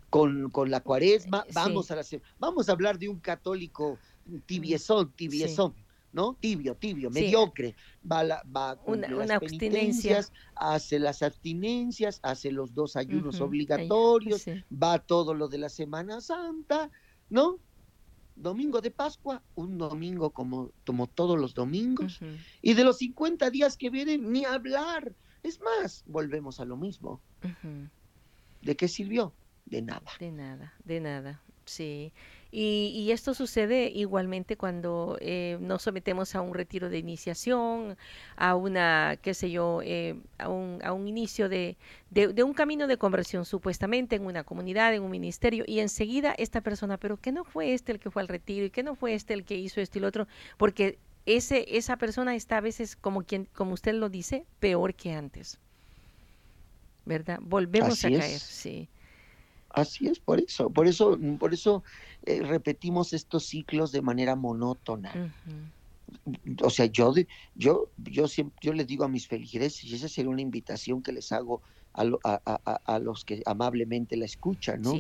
[0.10, 2.04] con, con la cuaresma, vamos a la,
[2.40, 3.98] vamos a hablar de un católico
[4.46, 5.74] tibiezón, tibiezón.
[6.12, 6.36] ¿no?
[6.40, 7.76] Tibio, tibio, mediocre.
[8.10, 10.26] Va, la, va una, las abstinencia.
[10.56, 16.90] hace las abstinencias, hace los dos ayunos obligatorios, va todo lo de la Semana Santa,
[17.30, 17.60] ¿no?
[18.42, 22.20] Domingo de Pascua, un domingo como, como todos los domingos,
[22.62, 25.14] y de los 50 días que vienen, ni hablar.
[25.44, 27.22] Es más, volvemos a lo mismo.
[28.62, 29.34] ¿De qué sirvió?
[29.66, 30.12] De nada.
[30.20, 32.12] De nada, de nada, sí.
[32.52, 37.96] Y, esto sucede igualmente cuando eh, nos sometemos a un retiro de iniciación,
[38.38, 41.78] a una, qué sé yo, eh, a, un, a un inicio de,
[42.10, 46.62] de, un camino de conversión supuestamente en una comunidad, en un ministerio, y enseguida esta
[46.62, 49.14] persona, pero que no fue este el que fue al retiro y que no fue
[49.14, 52.96] este el que hizo esto y lo otro, porque ese, esa persona está a veces,
[52.96, 55.60] como, quien, como usted lo dice, peor que antes.
[57.06, 57.40] ¿Verdad?
[57.42, 58.90] Volvemos a caer, sí.
[59.70, 61.84] Así es, por eso, por eso, por eso
[62.26, 65.34] eh, repetimos estos ciclos de manera monótona.
[66.64, 67.14] O sea, yo,
[67.56, 71.12] yo, yo siempre, yo les digo a mis feligreses, y esa sería una invitación que
[71.12, 71.62] les hago
[71.94, 74.94] a, a, los que amablemente la escuchan, ¿no?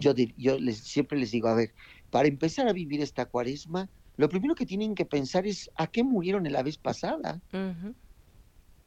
[0.00, 1.72] Yo, yo les, siempre les digo, a ver,
[2.10, 6.04] para empezar a vivir esta cuaresma, lo primero que tienen que pensar es a qué
[6.04, 7.40] murieron en la vez pasada.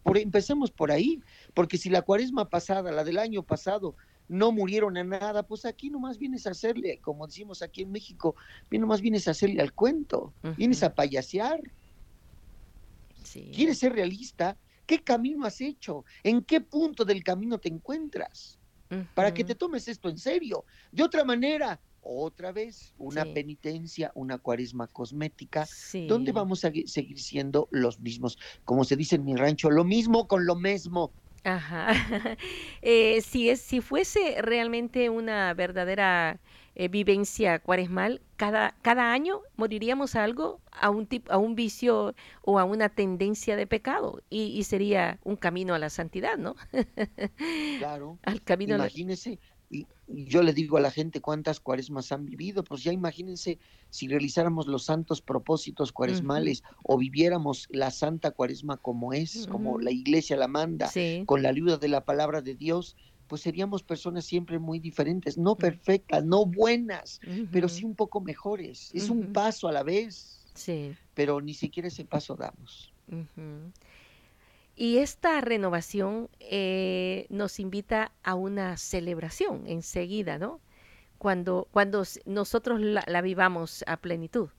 [0.03, 1.21] por, empecemos por ahí,
[1.53, 3.95] porque si la cuaresma pasada, la del año pasado,
[4.27, 8.35] no murieron a nada, pues aquí nomás vienes a hacerle, como decimos aquí en México,
[8.71, 11.61] nomás vienes a hacerle al cuento, vienes a payasear.
[13.53, 14.57] ¿Quieres ser realista?
[14.85, 16.05] ¿Qué camino has hecho?
[16.23, 18.59] ¿En qué punto del camino te encuentras?
[19.13, 20.65] Para que te tomes esto en serio.
[20.91, 25.67] De otra manera, otra vez, una penitencia, una cuaresma cosmética,
[26.07, 28.37] donde vamos a seguir siendo los mismos.
[28.63, 31.11] Como se dice en mi rancho, lo mismo con lo mismo.
[31.45, 31.93] Ajá.
[32.81, 36.39] Eh, si, es, si fuese realmente una verdadera
[36.75, 42.13] eh, vivencia cuaresmal, cada, cada año moriríamos a algo, a un, tipo, a un vicio
[42.41, 46.55] o a una tendencia de pecado, y, sería un camino a la santidad, ¿no?
[47.79, 48.19] claro.
[48.23, 52.83] Al camino Imagínese, y, yo le digo a la gente cuántas cuaresmas han vivido, pues
[52.83, 53.57] ya imagínense
[53.89, 59.89] si realizáramos los santos propósitos cuaresmales o viviéramos la santa cuaresma como es, como la
[59.89, 60.91] iglesia la manda,
[61.25, 62.95] con la ayuda de la palabra de Dios,
[63.27, 67.19] pues seríamos personas siempre muy diferentes, no perfectas, no buenas,
[67.51, 68.91] pero sí un poco mejores.
[68.93, 70.95] Es un paso a la vez, sí.
[71.13, 72.93] pero ni siquiera ese paso damos.
[74.75, 80.59] Y esta renovación eh, nos invita a una celebración enseguida, ¿no?
[81.17, 84.49] Cuando, cuando nosotros la, vivamos a plenitud.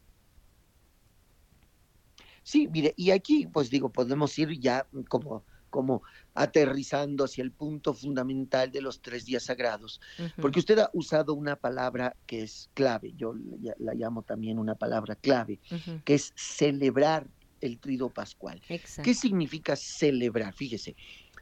[2.43, 6.03] Sí, mire, y aquí pues digo, podemos ir ya como, como
[6.35, 10.01] aterrizando hacia el punto fundamental de los tres días sagrados,
[10.41, 13.35] porque usted ha usado una palabra que es clave, yo
[13.79, 15.61] la, llamo también una palabra clave,
[16.05, 17.27] que es celebrar
[17.61, 18.61] el trido pascual.
[19.03, 20.55] ¿Qué significa celebrar?
[20.55, 20.97] Fíjese,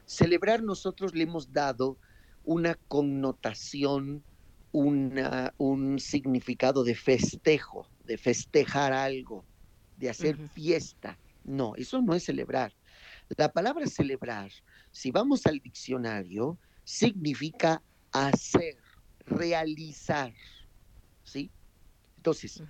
[0.05, 1.97] celebrar nosotros le hemos dado
[2.43, 4.23] una connotación,
[4.71, 9.45] una, un significado de festejo, de festejar algo,
[9.97, 11.17] de hacer fiesta.
[11.43, 12.73] No, eso no es celebrar.
[13.37, 14.51] La palabra celebrar,
[14.91, 18.77] si vamos al diccionario, significa hacer,
[19.25, 20.33] realizar.
[21.23, 21.49] ¿Sí?
[22.17, 22.61] Entonces,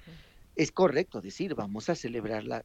[0.56, 2.64] es correcto decir, vamos a celebrar la,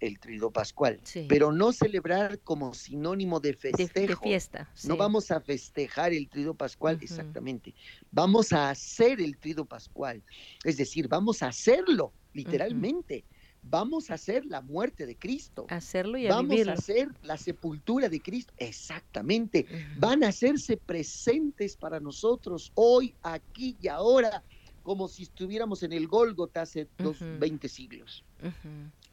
[0.00, 4.22] el trido pascual, pero no celebrar como sinónimo de festejo.
[4.22, 4.70] De, fiesta.
[4.84, 7.74] No vamos a festejar el trido pascual, exactamente.
[8.10, 10.22] Vamos a hacer el trido pascual.
[10.64, 13.24] Es decir, vamos a hacerlo, literalmente.
[13.62, 15.66] Vamos a hacer la muerte de Cristo.
[15.68, 18.52] Hacerlo y Vamos a hacer la sepultura de Cristo.
[18.56, 19.66] Exactamente.
[19.98, 24.42] Van a hacerse presentes para nosotros hoy, aquí y ahora
[24.82, 28.24] como si estuviéramos en el Gólgota hace dos, 20 siglos.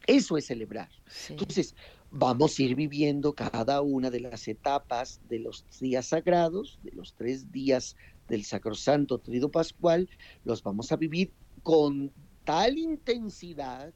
[0.06, 0.88] Eso es celebrar.
[1.28, 1.74] Entonces,
[2.10, 7.14] vamos a ir viviendo cada una de las etapas de los días sagrados, de los
[7.14, 7.96] tres días
[8.28, 10.08] del Sacrosanto Trido Pascual,
[10.44, 12.12] los vamos a vivir con
[12.44, 13.92] tal intensidad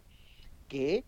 [0.69, 1.05] que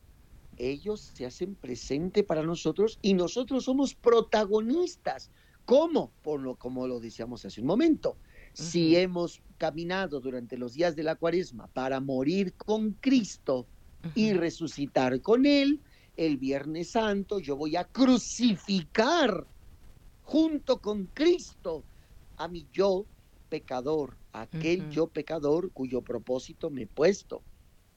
[0.57, 5.31] ellos se hacen presente para nosotros y nosotros somos protagonistas.
[5.65, 6.13] ¿Cómo?
[6.23, 8.19] Por lo como lo decíamos hace un momento
[8.55, 13.67] si hemos caminado durante los días de la cuaresma para morir con Cristo
[14.15, 15.81] y resucitar con Él,
[16.17, 19.47] el Viernes Santo yo voy a crucificar
[20.23, 21.85] junto con Cristo
[22.37, 23.07] a mi yo
[23.49, 27.43] pecador, aquel yo pecador cuyo propósito me he puesto,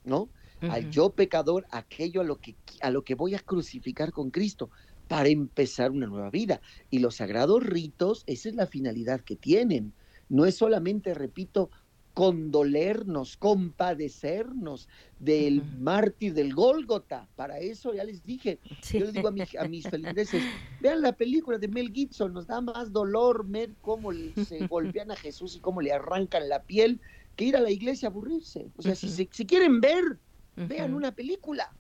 [0.04, 0.30] ¿no?
[0.62, 4.72] Al yo pecador, aquello a lo que a lo que voy a crucificar con Cristo
[5.08, 6.62] para empezar una nueva vida.
[6.90, 9.94] Y los sagrados ritos, esa es la finalidad que tienen.
[10.30, 11.70] No es solamente, repito,
[12.18, 17.28] condolernos, compadecernos del mártir del Gólgota.
[17.36, 18.58] Para eso ya les dije,
[18.92, 20.42] yo les digo a, mis feligreses,
[20.82, 25.16] vean la película de Mel Gibson, nos da más dolor ver cómo se golpean a
[25.16, 27.00] Jesús y cómo le arrancan la piel
[27.36, 28.66] que ir a la iglesia a aburrirse.
[28.78, 30.18] O sea, si, si, quieren ver,
[30.56, 31.72] vean una película.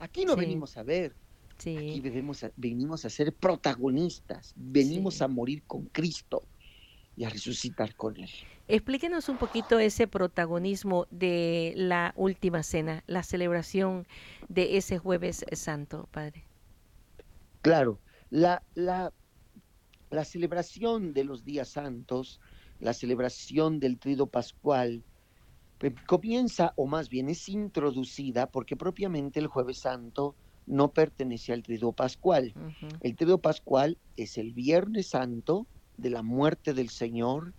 [0.00, 1.14] Aquí no venimos a ver.
[1.56, 2.02] Aquí
[2.56, 6.42] venimos a ser protagonistas, venimos a morir con Cristo
[7.16, 8.30] y a resucitar con Él.
[8.68, 14.06] Explíquenos un poquito ese protagonismo de la última cena, la celebración
[14.48, 16.44] de ese jueves santo, Padre.
[17.60, 17.98] Claro,
[18.30, 19.12] la, la,
[20.10, 22.40] la celebración de los días santos,
[22.80, 25.02] la celebración del trido pascual,
[25.78, 30.34] pues, comienza, o más bien es introducida, porque propiamente el jueves santo
[30.66, 32.54] no pertenece al trido pascual.
[33.00, 35.66] El trido pascual es el viernes santo
[36.02, 37.54] de la muerte del Señor,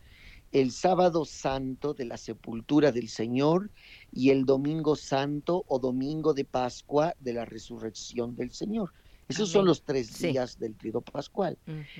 [0.51, 3.71] el sábado santo de la sepultura del Señor
[4.11, 8.91] y el domingo santo o domingo de Pascua de la resurrección del Señor.
[9.27, 11.57] Esos son los tres días del trido pascual.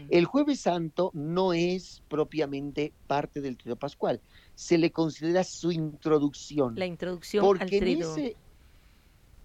[0.10, 4.22] El jueves santo no es propiamente parte del trido pascual,
[4.56, 6.76] se le considera su introducción.
[6.76, 8.16] La introducción al trido.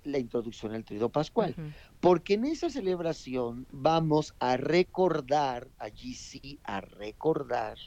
[0.09, 1.55] La introducción al trido pascual.
[2.01, 7.79] Porque en esa celebración vamos a recordar, allí sí, a recordar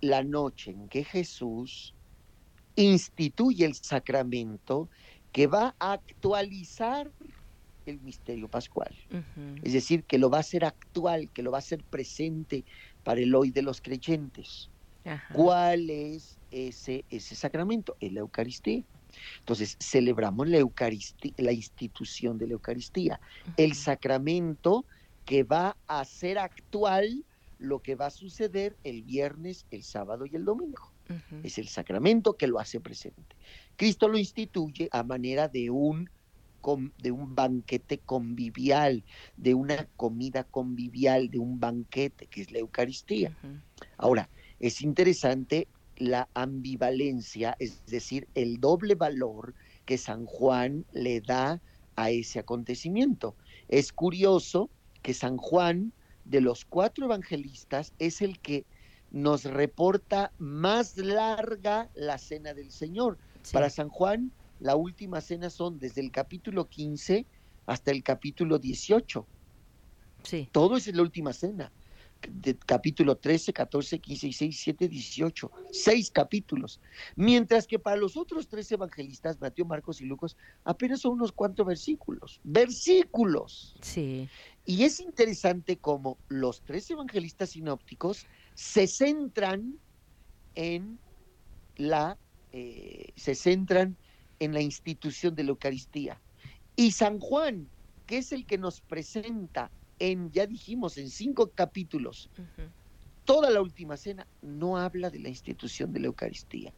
[0.00, 1.94] la noche en que Jesús
[2.76, 4.88] instituye el sacramento
[5.32, 7.10] que va a actualizar
[7.86, 8.94] el misterio pascual.
[9.62, 12.64] Es decir, que lo va a hacer actual, que lo va a hacer presente
[13.02, 14.70] para el hoy de los creyentes.
[15.32, 17.96] ¿Cuál es ese, ese sacramento?
[17.98, 18.84] Es la Eucaristía.
[19.40, 23.20] Entonces, celebramos la Eucaristía, la institución de la Eucaristía,
[23.56, 24.84] el sacramento
[25.24, 27.24] que va a ser actual
[27.58, 30.92] lo que va a suceder el viernes, el sábado y el domingo.
[31.42, 33.36] Es el sacramento que lo hace presente.
[33.76, 36.10] Cristo lo instituye a manera de un,
[36.98, 39.04] de un banquete convivial,
[39.36, 43.36] de una comida convivial, de un banquete, que es la Eucaristía.
[43.96, 44.28] Ahora,
[44.60, 45.66] es interesante
[45.98, 51.60] la ambivalencia, es decir, el doble valor que San Juan le da
[51.96, 53.34] a ese acontecimiento.
[53.68, 54.70] Es curioso
[55.02, 55.92] que San Juan
[56.24, 58.64] de los cuatro evangelistas es el que
[59.10, 63.18] nos reporta más larga la cena del Señor.
[63.52, 64.30] Para San Juan,
[64.60, 67.26] la última cena son desde el capítulo 15
[67.66, 69.26] hasta el capítulo 18.
[70.22, 70.48] Sí.
[70.52, 71.72] Todo es la última cena
[72.28, 76.80] de capítulo 13, 14, 15, 16, 17, 18, seis capítulos.
[77.16, 81.66] Mientras que para los otros tres evangelistas, Mateo, Marcos y Lucas, apenas son unos cuantos
[81.66, 82.40] versículos.
[82.44, 83.76] Versículos.
[83.82, 84.28] Sí.
[84.64, 89.78] Y es interesante cómo los tres evangelistas sinópticos se centran
[90.54, 90.98] en
[91.76, 92.18] la,
[92.52, 93.96] eh, se centran
[94.40, 96.20] en la institución de la Eucaristía.
[96.76, 97.68] Y San Juan,
[98.06, 102.30] que es el que nos presenta en, ya dijimos, en cinco capítulos,
[103.24, 106.72] toda la última cena no habla de la institución de la Eucaristía.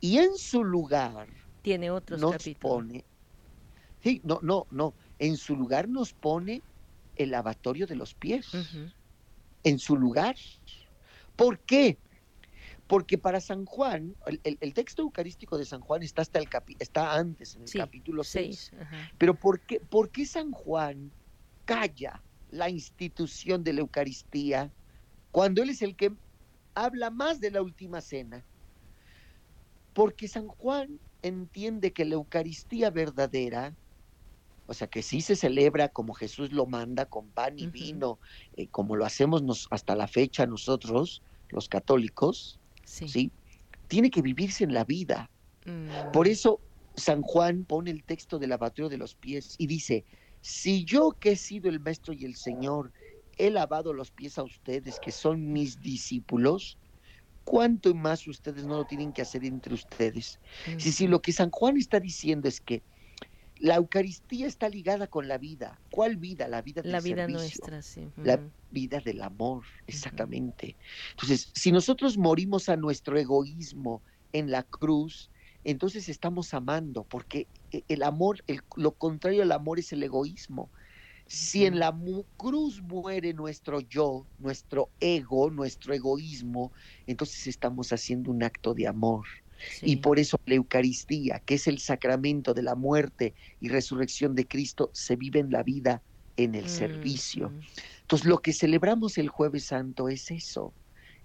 [0.00, 1.28] Y en su lugar
[1.62, 3.04] tiene otros nos pone,
[4.00, 6.62] sí, no, no, no, en su lugar nos pone
[7.16, 8.48] el lavatorio de los pies.
[9.64, 10.36] En su lugar.
[11.36, 11.98] ¿Por qué?
[12.86, 17.56] Porque para San Juan, el, texto eucarístico de San Juan está, hasta el está antes,
[17.56, 18.72] en el capítulo 6.
[19.18, 21.10] Pero ¿por qué, ¿por qué San Juan
[21.64, 22.20] calla
[22.52, 24.70] la institución de la Eucaristía,
[25.32, 26.12] cuando Él es el que
[26.74, 28.44] habla más de la última cena.
[29.94, 33.74] Porque San Juan entiende que la Eucaristía verdadera,
[34.66, 38.18] o sea, que sí se celebra como Jesús lo manda, con pan y vino,
[38.56, 43.30] eh, como lo hacemos hasta la fecha nosotros, los católicos, sí.
[43.88, 45.30] tiene que vivirse en la vida.
[45.64, 46.12] Mm.
[46.12, 46.60] Por eso
[46.96, 50.04] San Juan pone el texto del lavatorio de los pies y dice,
[50.42, 52.92] si yo que he sido el maestro y el Señor
[53.38, 56.76] he lavado los pies a ustedes, que son mis discípulos,
[57.44, 60.38] ¿cuánto más ustedes no lo tienen que hacer entre ustedes?
[60.78, 62.82] Si, si lo que San Juan está diciendo es que
[63.62, 65.80] la Eucaristía está ligada con la vida.
[65.90, 66.48] ¿Cuál vida?
[66.48, 68.10] La vida del La vida nuestra, sí.
[68.16, 68.40] La
[68.70, 70.76] vida del amor, exactamente.
[71.12, 75.30] Entonces, si nosotros morimos a nuestro egoísmo en la cruz,
[75.64, 78.44] entonces estamos amando, porque e, el amor,
[78.76, 80.70] lo contrario al amor es el egoísmo.
[81.26, 81.96] Si en la
[82.36, 86.72] cruz muere nuestro yo, nuestro ego, nuestro egoísmo,
[87.06, 89.24] entonces estamos haciendo un acto de amor.
[89.80, 94.46] Y por eso la Eucaristía, que es el sacramento de la muerte y resurrección de
[94.46, 96.02] Cristo, se vive en la vida
[96.36, 97.52] en el servicio.
[98.00, 100.74] Entonces, lo que celebramos el jueves santo es eso,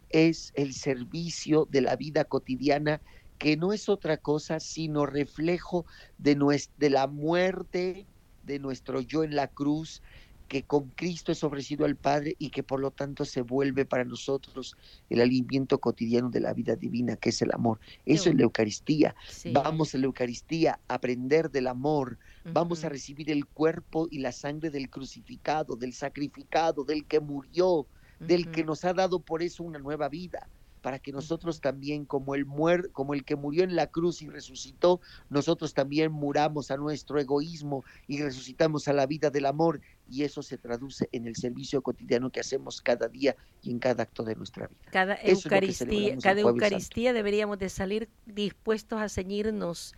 [0.09, 3.01] es el servicio de la vida cotidiana
[3.37, 5.85] que no es otra cosa sino reflejo
[6.17, 6.37] de,
[6.77, 8.05] de la muerte
[8.43, 10.01] de nuestro yo en la cruz
[10.47, 14.05] que con Cristo es ofrecido al Padre y que por lo tanto se vuelve para
[14.05, 14.75] nosotros
[15.09, 17.79] el alimento cotidiano de la vida divina, que es el amor.
[18.05, 19.15] Eso es la Eucaristía.
[19.51, 24.31] Vamos a la Eucaristía a aprender del amor, vamos a recibir el cuerpo y la
[24.31, 27.85] sangre del crucificado, del sacrificado, del que murió,
[28.19, 30.47] del que nos ha dado por eso una nueva vida
[30.81, 34.29] para que nosotros también, como el, muer, como el que murió en la cruz y
[34.29, 39.81] resucitó, nosotros también muramos a nuestro egoísmo y resucitamos a la vida del amor.
[40.09, 44.03] Y eso se traduce en el servicio cotidiano que hacemos cada día y en cada
[44.03, 44.79] acto de nuestra vida.
[44.91, 49.95] Cada Eucaristía, cada Eucaristía deberíamos de salir dispuestos a ceñirnos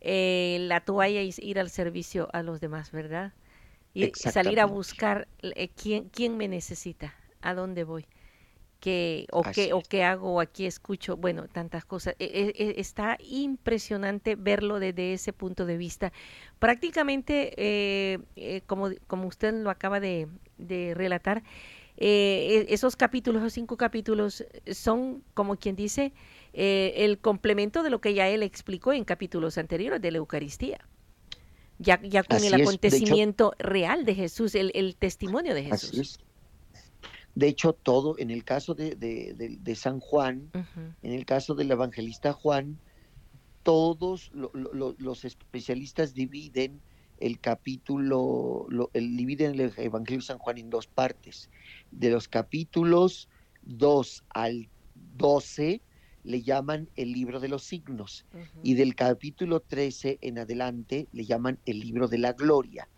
[0.00, 3.34] eh, la toalla y ir al servicio a los demás, ¿verdad?
[3.94, 8.06] Y salir a buscar eh, quién, quién me necesita, a dónde voy
[8.82, 12.16] que o qué o qué hago aquí escucho bueno tantas cosas.
[12.18, 16.12] E, e, e, está impresionante verlo desde ese punto de vista.
[16.58, 20.26] Prácticamente eh, eh, como como usted lo acaba de,
[20.96, 21.44] relatar
[21.96, 26.12] eh, esos capítulos esos cinco capítulos son como quien dice
[26.52, 30.80] el complemento de lo que ya él explicó en capítulos anteriores de la Eucaristía.
[31.78, 36.18] Ya, ya con el acontecimiento real de Jesús, el, el testimonio de Jesús.
[37.34, 40.50] De hecho, todo, en el caso de, de, San Juan,
[41.02, 42.78] en el caso del evangelista Juan,
[43.62, 46.80] todos los especialistas dividen
[47.22, 51.48] el capítulo, el, dividen el Evangelio de San Juan en dos partes.
[51.90, 53.28] De los capítulos
[53.62, 54.68] 2 al
[55.16, 55.80] 12
[56.24, 58.26] le llaman el libro de los signos
[58.62, 62.88] y del capítulo 13 en adelante le llaman el libro de la gloria.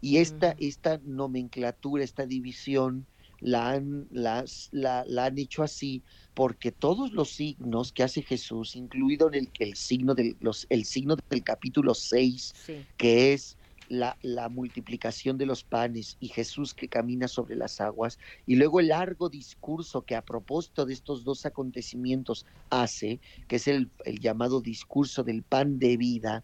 [0.00, 3.06] Y esta, esta nomenclatura, esta división
[3.42, 6.02] la han, las, la, han hecho así
[6.34, 11.16] porque todos los signos que hace Jesús, incluido el, el signo, del, los, el signo
[11.28, 12.54] del capítulo 6,
[12.96, 13.58] que es
[13.92, 18.80] la, la, multiplicación de los panes y Jesús que camina sobre las aguas, y luego
[18.80, 24.18] el largo discurso que a propósito de estos dos acontecimientos hace, que es el, el
[24.18, 26.42] llamado discurso del pan de vida,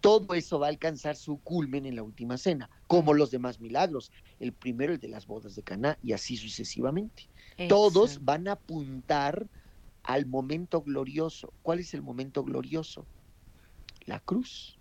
[0.00, 4.10] todo eso va a alcanzar su culmen en la última cena, como los demás milagros.
[4.40, 7.28] El primero, el de las bodas de Caná, y así sucesivamente.
[7.68, 9.46] Todos van a apuntar
[10.04, 11.52] al momento glorioso.
[11.62, 13.04] ¿Cuál es el momento glorioso?
[14.06, 14.77] La cruz.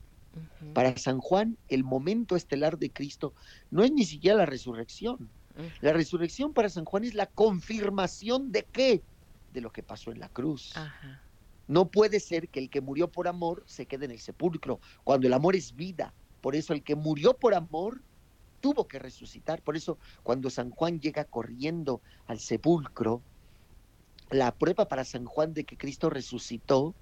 [0.74, 3.34] Para San Juan, el momento estelar de Cristo
[3.72, 5.30] no es ni siquiera la resurrección.
[5.82, 9.04] La resurrección para San Juan es la confirmación de qué?
[9.54, 10.74] De lo que pasó en la cruz.
[11.68, 15.28] No puede ser que el que murió por amor se quede en el sepulcro, cuando
[15.28, 16.14] el amor es vida.
[16.42, 18.04] Por eso el que murió por amor
[18.62, 19.62] tuvo que resucitar.
[19.64, 23.22] Por eso cuando San Juan llega corriendo al sepulcro,
[24.30, 26.96] la prueba para San Juan de que Cristo resucitó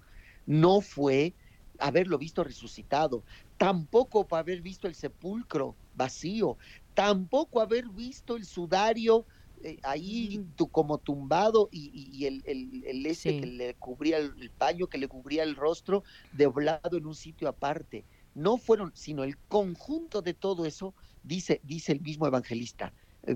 [0.45, 1.35] no fue
[1.79, 3.23] haberlo visto resucitado,
[3.57, 6.57] tampoco haber visto el sepulcro vacío,
[6.93, 9.25] tampoco haber visto el sudario
[9.63, 15.07] eh, ahí como tumbado y, el, el, ese que le cubría el, paño, que le
[15.07, 16.03] cubría el rostro,
[16.33, 18.05] doblado en un sitio aparte.
[18.33, 22.93] No fueron, sino el conjunto de todo eso, dice, dice el mismo evangelista,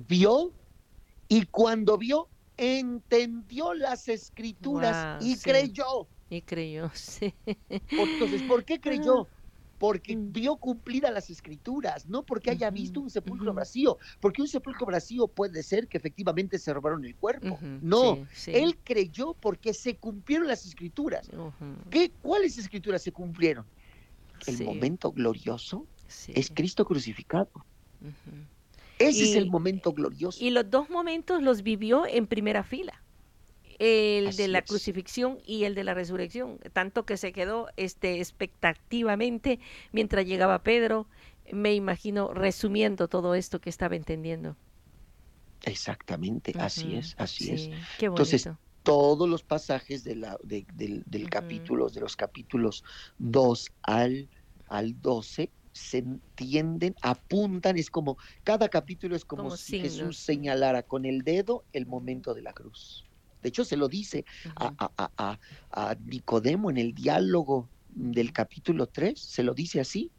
[0.08, 0.54] vio
[1.30, 2.28] y cuando vio,
[2.58, 6.08] entendió las escrituras y creyó.
[6.32, 7.34] Y creyó, sí.
[7.90, 9.28] Entonces, ¿por qué creyó?
[9.80, 10.32] porque mm.
[10.32, 15.28] vio cumplidas las escrituras, no porque haya visto un sepulcro vacío, porque un sepulcro vacío
[15.28, 17.58] puede ser que efectivamente se robaron el cuerpo.
[17.82, 21.32] No, él creyó porque se cumplieron las escrituras.
[21.90, 23.66] ¿Qué, ¿Cuáles escrituras se cumplieron?
[24.46, 25.88] El momento glorioso
[26.28, 27.50] es Cristo crucificado.
[29.00, 30.44] Ese es el momento glorioso.
[30.44, 33.02] Y los dos momentos los vivió en primera fila
[33.80, 39.60] el de la crucifixión y el de la resurrección, tanto que se quedó este expectativamente
[39.92, 41.08] mientras llegaba Pedro,
[41.52, 44.56] me imagino resumiendo todo esto que estaba entendiendo.
[45.64, 47.70] Exactamente, así es, así es.
[48.00, 48.50] Entonces,
[48.84, 52.84] todos los pasajes de la, del, capítulo, de los capítulos
[53.18, 54.30] 2 al,
[54.68, 61.06] al 12, se entienden, apuntan, es como, cada capítulo es como, si Jesús señalara con
[61.06, 63.09] el dedo el momento de la cruz.
[63.42, 64.26] De hecho, se lo dice
[64.56, 70.12] a, Nicodemo en el diálogo del capítulo 3, se lo dice así,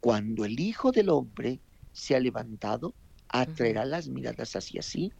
[0.00, 1.60] cuando el Hijo del Hombre
[1.92, 2.94] se ha levantado,
[3.28, 5.12] atraerá las miradas hacia sí,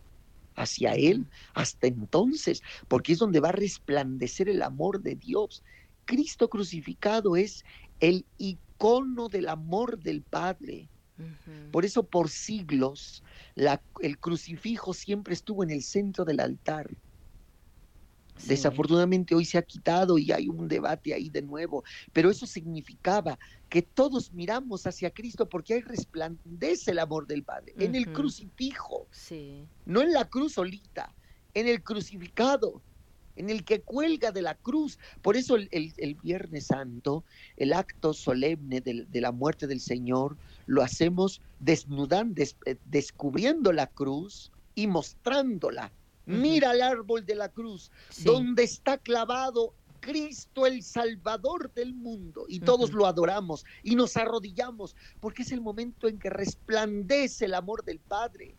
[0.57, 5.63] hacia Él, hasta entonces, porque es donde va a resplandecer el amor de Dios.
[6.05, 7.65] Cristo crucificado es
[8.01, 10.89] el icono del amor del Padre.
[11.71, 13.23] Por eso por siglos
[14.01, 16.91] el crucifijo siempre estuvo en el centro del altar.
[18.47, 23.39] Desafortunadamente hoy se ha quitado y hay un debate ahí de nuevo, pero eso significaba
[23.69, 29.07] que todos miramos hacia Cristo porque ahí resplandece el amor del Padre, en el crucifijo,
[29.87, 31.15] no en la cruz solita,
[31.55, 32.83] en el crucificado,
[33.37, 34.99] en el que cuelga de la cruz.
[35.23, 37.25] Por eso el, Viernes Santo,
[37.57, 44.53] el acto solemne de, la muerte del Señor, lo hacemos desnudando, eh, descubriendo la cruz
[44.75, 45.93] y mostrándola
[46.27, 47.91] Mira el árbol de la cruz,
[48.23, 54.95] donde está clavado Cristo el Salvador del mundo y todos lo adoramos y nos arrodillamos
[55.19, 58.55] porque es el momento en que resplandece el amor del Padre.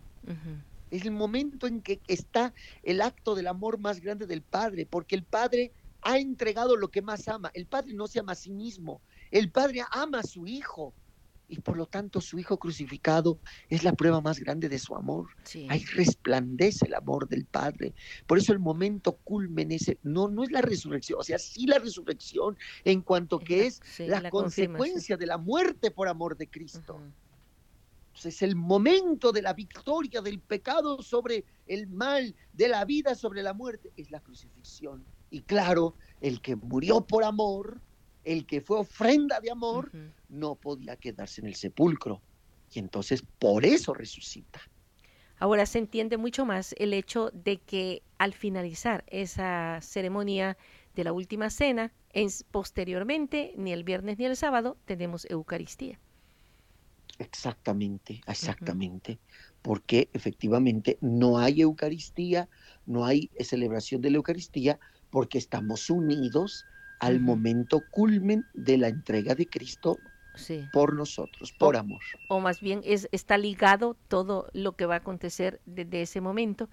[0.89, 5.15] Es el momento en que está el acto del amor más grande del Padre, porque
[5.15, 7.51] el Padre ha entregado lo que más ama.
[7.53, 10.93] El Padre no se ama a sí mismo, el Padre ama a su Hijo
[11.47, 13.39] y por lo tanto su Hijo crucificado
[13.69, 15.27] es la prueba más grande de su amor.
[15.69, 17.93] Ahí resplandece el amor del Padre.
[18.25, 21.79] Por eso el momento culmen ese, no, no es la resurrección, o sea, sí la
[21.79, 26.99] resurrección en cuanto que es la, consecuencia de la muerte por amor de Cristo.
[28.23, 33.43] es el momento de la victoria del pecado sobre el mal, de la vida sobre
[33.43, 35.03] la muerte, es la crucifixión.
[35.29, 37.81] Y claro, el que murió por amor,
[38.25, 39.91] el que fue ofrenda de amor,
[40.27, 42.21] no podía quedarse en el sepulcro.
[42.73, 44.59] Y entonces por eso resucita.
[45.37, 50.57] Ahora se entiende mucho más el hecho de que al finalizar esa ceremonia
[50.95, 51.93] de la última cena,
[52.51, 55.99] posteriormente, ni el viernes ni el sábado, tenemos Eucaristía.
[57.19, 59.19] Exactamente, exactamente.
[59.61, 62.49] Porque efectivamente no hay Eucaristía,
[62.85, 66.65] no hay celebración de la Eucaristía, porque estamos unidos
[66.99, 69.99] al momento culmen de la entrega de Cristo
[70.73, 72.01] por nosotros, por amor.
[72.27, 76.69] O más bien es, está ligado todo lo que va a acontecer desde ese momento,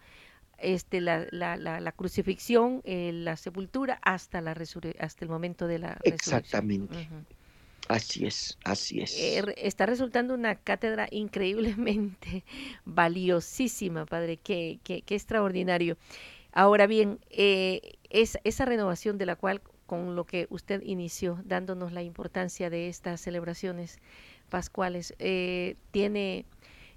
[0.59, 5.99] este, la, la, la, crucifixión, eh, la sepultura, hasta, la hasta el momento de la
[6.05, 7.09] Exactamente.
[7.89, 9.19] Así es, así es.
[9.19, 12.45] Eh, está resultando una cátedra increíblemente
[12.85, 15.97] valiosísima, Padre, qué, qué, qué extraordinario.
[16.53, 19.63] Ahora bien, eh, es, esa renovación de la cual
[19.93, 23.99] con lo que usted inició, dándonos la importancia de estas celebraciones
[24.49, 26.47] pascuales, eh, tiene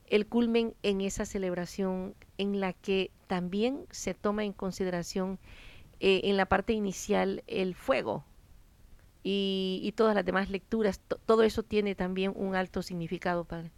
[0.07, 5.39] el culmen en esa celebración en la que también se toma en consideración
[5.99, 8.23] eh, en la parte inicial el fuego
[9.23, 11.01] y, todas las demás lecturas.
[11.25, 13.71] todo eso tiene también un alto significado, Padre.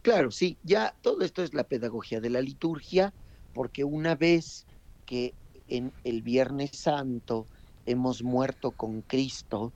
[0.00, 3.12] Claro, sí, ya todo esto es la pedagogía de la liturgia,
[3.52, 4.66] porque una vez
[5.04, 5.34] que
[5.68, 7.44] en el Viernes Santo
[7.90, 9.72] hemos muerto con Cristo,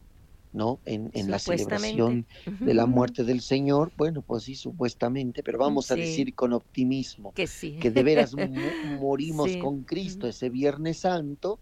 [0.53, 0.81] ¿no?
[0.85, 2.27] En, la celebración
[2.61, 7.33] de la muerte del Señor, bueno, pues sí, supuestamente, pero vamos a decir con optimismo
[7.33, 7.79] que, sí.
[7.81, 8.35] que de veras
[9.01, 11.59] morimos con Cristo ese Viernes Santo,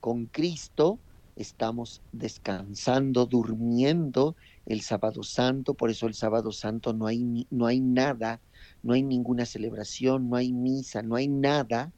[0.00, 0.98] con Cristo
[1.36, 4.36] estamos descansando, durmiendo
[4.66, 8.40] el sábado santo, por eso el sábado santo no hay, no hay nada,
[8.82, 11.92] no hay ninguna celebración, no hay misa, no hay nada,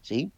[0.00, 0.32] ¿sí?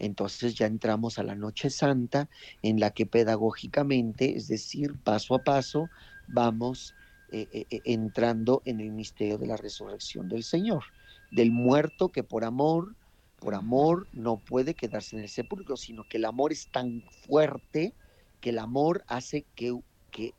[0.00, 2.28] Entonces ya entramos a la noche santa
[2.62, 5.90] en la que pedagógicamente, es decir, paso a paso,
[6.26, 6.94] vamos
[7.28, 10.84] eh, eh, eh, entrando en el misterio de la resurrección del Señor,
[11.30, 12.96] del muerto que por amor,
[13.38, 17.94] por amor no puede quedarse en el sepulcro, sino que el amor es tan fuerte
[18.40, 19.78] que el amor hace que,
[20.10, 20.32] que,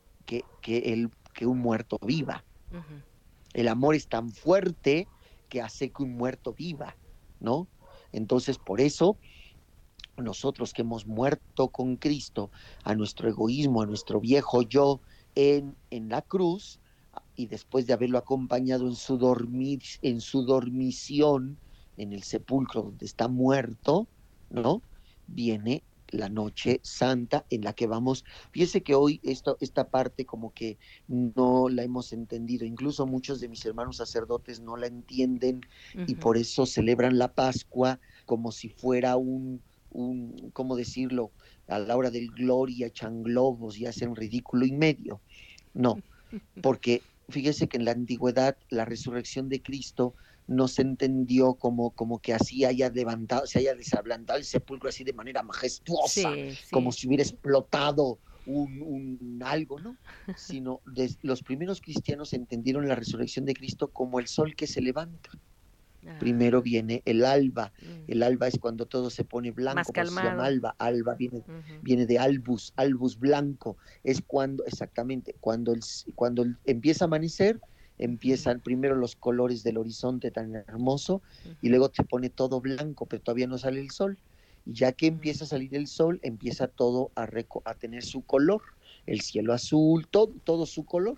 [0.68, 2.44] el, que un muerto viva.
[3.54, 5.08] El amor es tan fuerte
[5.50, 6.96] que hace que un muerto viva,
[7.40, 7.68] ¿no?
[8.12, 9.18] Entonces, por eso
[10.22, 12.52] nosotros que hemos muerto con Cristo
[12.84, 15.02] a nuestro egoísmo, a nuestro viejo yo
[15.36, 16.80] en, en la cruz,
[17.36, 21.58] y después de haberlo acompañado en su, dormir, en su dormición
[21.98, 24.08] en el sepulcro donde está muerto,
[24.50, 24.82] ¿no?
[25.28, 28.26] Viene la noche santa en la que vamos.
[28.52, 33.48] Fíjese que hoy esto, esta parte como que no la hemos entendido, incluso muchos de
[33.48, 35.62] mis hermanos sacerdotes no la entienden
[36.08, 39.62] y por eso celebran la Pascua como si fuera un,
[39.92, 41.32] un, ¿cómo decirlo?
[41.68, 45.22] A la hora del gloria echan globos y hacen ridículo y medio.
[45.74, 46.02] No,
[46.62, 50.16] porque fíjese que en la antigüedad la resurrección de Cristo
[50.48, 55.04] no se entendió como, como que así haya levantado, se haya desablandado el sepulcro así
[55.04, 56.34] de manera majestuosa,
[56.72, 59.96] como si hubiera explotado un, algo, ¿no?
[60.36, 60.82] Sino
[61.22, 65.30] los primeros cristianos entendieron la resurrección de Cristo como el sol que se levanta.
[66.08, 66.18] Ah.
[66.20, 67.72] Primero viene el alba.
[67.82, 68.12] Mm.
[68.12, 70.76] El alba es cuando todo se pone blanco, se llama alba.
[70.80, 71.44] Alba viene,
[71.82, 73.78] viene de albus, albus blanco.
[74.04, 75.82] Es cuando, exactamente, cuando, el,
[76.16, 77.60] cuando empieza a amanecer,
[77.98, 81.22] empiezan primero los colores del horizonte tan hermoso
[81.62, 84.18] y luego se pone todo blanco, pero todavía no sale el sol.
[84.66, 87.28] Y ya que empieza a salir el sol, empieza todo a,
[87.66, 88.62] a tener su color,
[89.06, 91.18] el cielo azul, todo, todo su color.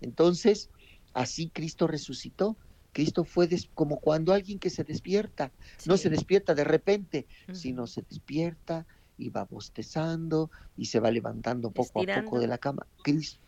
[0.00, 0.70] Entonces,
[1.14, 2.56] así Cristo resucitó.
[2.96, 5.52] Cristo fue como cuando alguien que se despierta,
[5.84, 8.86] no se despierta de repente, sino se despierta
[9.18, 12.86] y va bostezando y se va levantando poco a poco de la cama.
[13.02, 13.38] Cristo,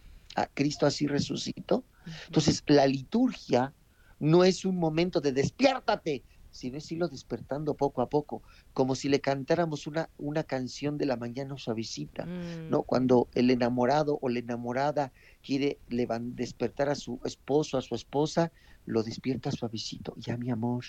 [0.52, 1.82] Cristo así resucitó.
[2.26, 3.72] Entonces, la liturgia
[4.18, 8.42] no es un momento de despiértate, sino es irlo despertando poco a poco,
[8.74, 12.80] como si le cantáramos una, una canción de la mañana suavecita, ¿no?
[12.80, 12.84] Mm.
[12.84, 15.10] Cuando el enamorado o la enamorada
[15.42, 18.52] quiere despertar a su esposo, a su esposa,
[18.88, 20.84] lo despierta suavecito, ya mi amor,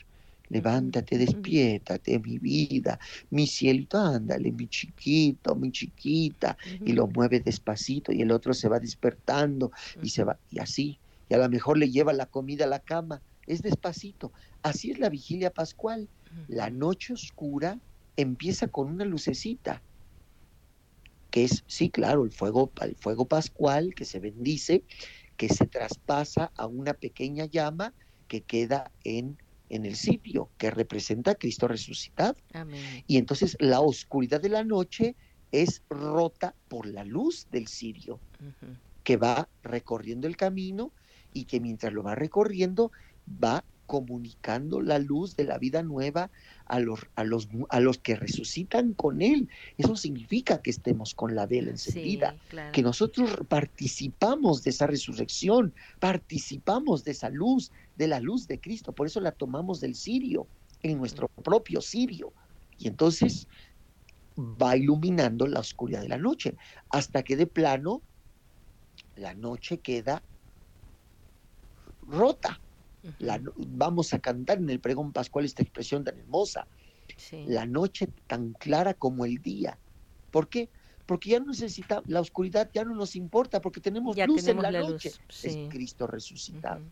[0.49, 8.11] levántate, despiértate, mi vida, mi cielito, ándale, mi chiquito, mi chiquita, y lo mueve despacito
[8.11, 9.71] y el otro se va despertando
[10.01, 12.79] y se va, y así, y a lo mejor le lleva la comida a la
[12.79, 14.31] cama, es despacito.
[14.63, 16.09] Así es la vigilia pascual.
[16.47, 17.79] La noche oscura
[18.15, 19.83] empieza con una lucecita,
[21.31, 24.83] que es, sí, claro, el fuego, el fuego pascual que se bendice,
[25.39, 27.93] que se traspasa a una pequeña llama
[28.27, 29.37] que queda en,
[29.69, 32.35] en el sitio, que representa a Cristo resucitado.
[33.07, 35.15] Y entonces la oscuridad de la noche
[35.53, 38.19] es rota por la luz del cirio,
[39.05, 40.91] que va recorriendo el camino
[41.33, 42.91] y que mientras lo va recorriendo
[43.25, 46.29] va comunicando la luz de la vida nueva
[46.67, 49.49] a los, a los, a los que resucitan con Él.
[49.79, 52.35] Eso significa que estemos con la vela encendida,
[52.71, 58.91] que nosotros participamos de esa resurrección, participamos de esa luz, de la luz de Cristo.
[58.91, 60.45] Por eso la tomamos del cirio,
[60.83, 62.31] en nuestro propio cirio.
[62.77, 63.47] Y entonces
[64.37, 66.55] va iluminando la oscuridad de la noche,
[66.91, 68.03] hasta que de plano
[69.15, 70.21] la noche queda
[72.07, 72.61] rota
[73.57, 76.67] vamos a cantar en el pregón pascual esta expresión tan hermosa.
[77.47, 79.77] La noche tan clara como el día.
[80.31, 80.69] ¿Por qué?
[81.05, 84.71] Porque ya no necesita, la oscuridad ya no nos importa, porque tenemos luz en la,
[84.71, 85.11] noche.
[85.41, 86.83] Es Cristo resucitado.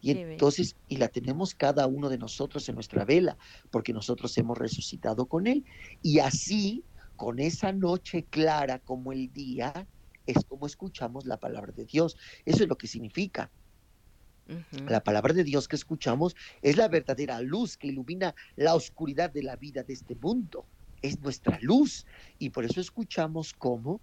[0.00, 3.36] Y entonces, y la tenemos cada uno de nosotros en nuestra vela,
[3.70, 5.64] porque nosotros hemos resucitado con Él.
[6.02, 6.84] Y así,
[7.16, 9.86] con esa noche clara como el día,
[10.26, 12.16] es como escuchamos la palabra de Dios.
[12.44, 13.50] Eso es lo que significa.
[14.72, 19.42] La palabra de Dios que escuchamos es la verdadera luz que ilumina la oscuridad de
[19.42, 20.66] la vida de este mundo.
[21.00, 22.04] Es nuestra luz.
[22.38, 24.02] Y por eso escuchamos como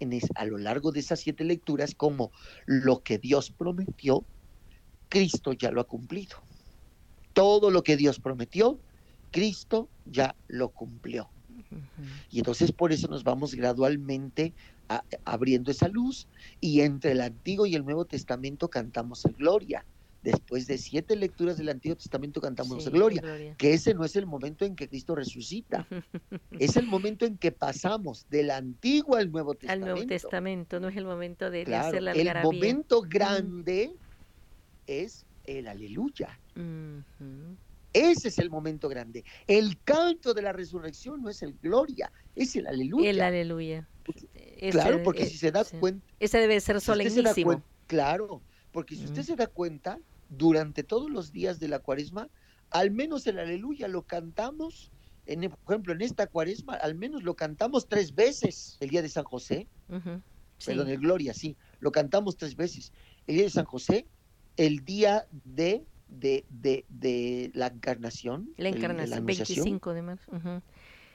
[0.00, 2.30] en a lo largo de esas siete lecturas, como
[2.66, 4.24] lo que Dios prometió,
[5.08, 6.36] Cristo ya lo ha cumplido.
[7.32, 8.80] Todo lo que Dios prometió,
[9.30, 11.30] Cristo ya lo cumplió.
[12.30, 14.52] Y entonces por eso nos vamos gradualmente
[15.24, 16.26] abriendo esa luz
[16.60, 19.84] y entre el Antiguo y el Nuevo Testamento cantamos el Gloria.
[20.22, 23.22] Después de siete lecturas del Antiguo Testamento cantamos el Gloria,
[23.56, 25.86] que ese no es el momento en que Cristo resucita,
[26.58, 29.86] es el momento en que pasamos del Antiguo al Nuevo Testamento.
[29.86, 33.94] Al Nuevo Testamento, no es el momento de, hacer la El momento grande
[34.88, 36.38] es el aleluya.
[37.92, 39.24] Ese es el momento grande.
[39.46, 43.10] El canto de la resurrección no es el gloria, es el aleluya.
[43.10, 43.88] El aleluya
[44.70, 46.06] claro, porque si se da cuenta...
[46.20, 47.62] Ese debe ser solemnísimo.
[47.86, 52.28] claro, porque si usted se da cuenta, durante todos los días de la cuaresma,
[52.70, 54.92] al menos el aleluya lo cantamos,
[55.26, 59.08] en, por ejemplo, en esta cuaresma, al menos lo cantamos tres veces el día de
[59.08, 59.68] San José.
[60.64, 62.92] Perdón, el Gloria, sí, lo cantamos tres veces.
[63.26, 64.06] El día de San José,
[64.56, 68.50] el día de, de, de, la encarnación.
[68.56, 70.32] La encarnación, el, 25 de marzo.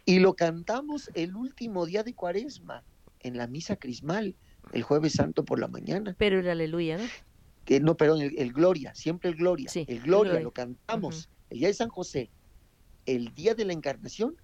[0.05, 2.83] Y lo cantamos el último día de cuaresma
[3.21, 4.35] en la misa crismal
[4.71, 6.15] el jueves santo por la mañana.
[6.17, 7.03] Pero el aleluya, ¿no?
[7.65, 9.69] Que, no, perdón, el, gloria, siempre el gloria.
[9.73, 12.29] el gloria, lo cantamos el día de San José,
[13.05, 14.35] el día de la encarnación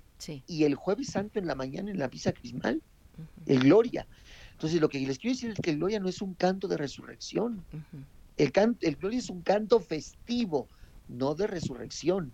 [0.48, 2.82] y el jueves santo en la mañana en la misa crismal,
[3.46, 4.08] el gloria.
[4.52, 6.78] Entonces lo que les quiero decir es que el gloria no es un canto de
[6.78, 7.64] resurrección.
[8.40, 10.70] El, canto, el gloria es un canto festivo,
[11.10, 12.32] no de resurrección.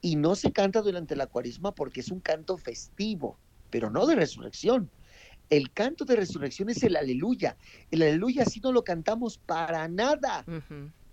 [0.00, 3.36] Y no se canta durante la cuaresma porque es un canto festivo,
[3.68, 4.88] pero no de resurrección.
[5.50, 7.56] El canto de resurrección es el aleluya.
[7.90, 10.44] El aleluya si no lo cantamos para nada.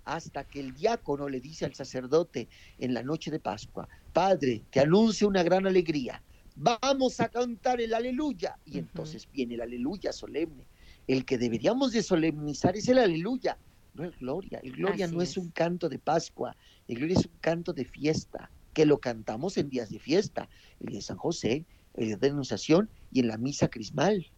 [0.03, 4.79] Hasta que el diácono le dice al sacerdote en la noche de Pascua, Padre, te
[4.79, 6.21] anuncio una gran alegría.
[6.55, 8.59] vamos a cantar el aleluya.
[8.63, 10.67] Y entonces viene el aleluya solemne.
[11.07, 13.57] El que deberíamos de solemnizar es el aleluya,
[13.95, 14.59] no el gloria.
[14.61, 15.37] El gloria no es.
[15.37, 16.55] un canto de Pascua,
[16.87, 20.49] el gloria es un canto de fiesta, que lo cantamos en días de fiesta,
[20.81, 24.29] el de San José, el de denunciación y en la misa crismal.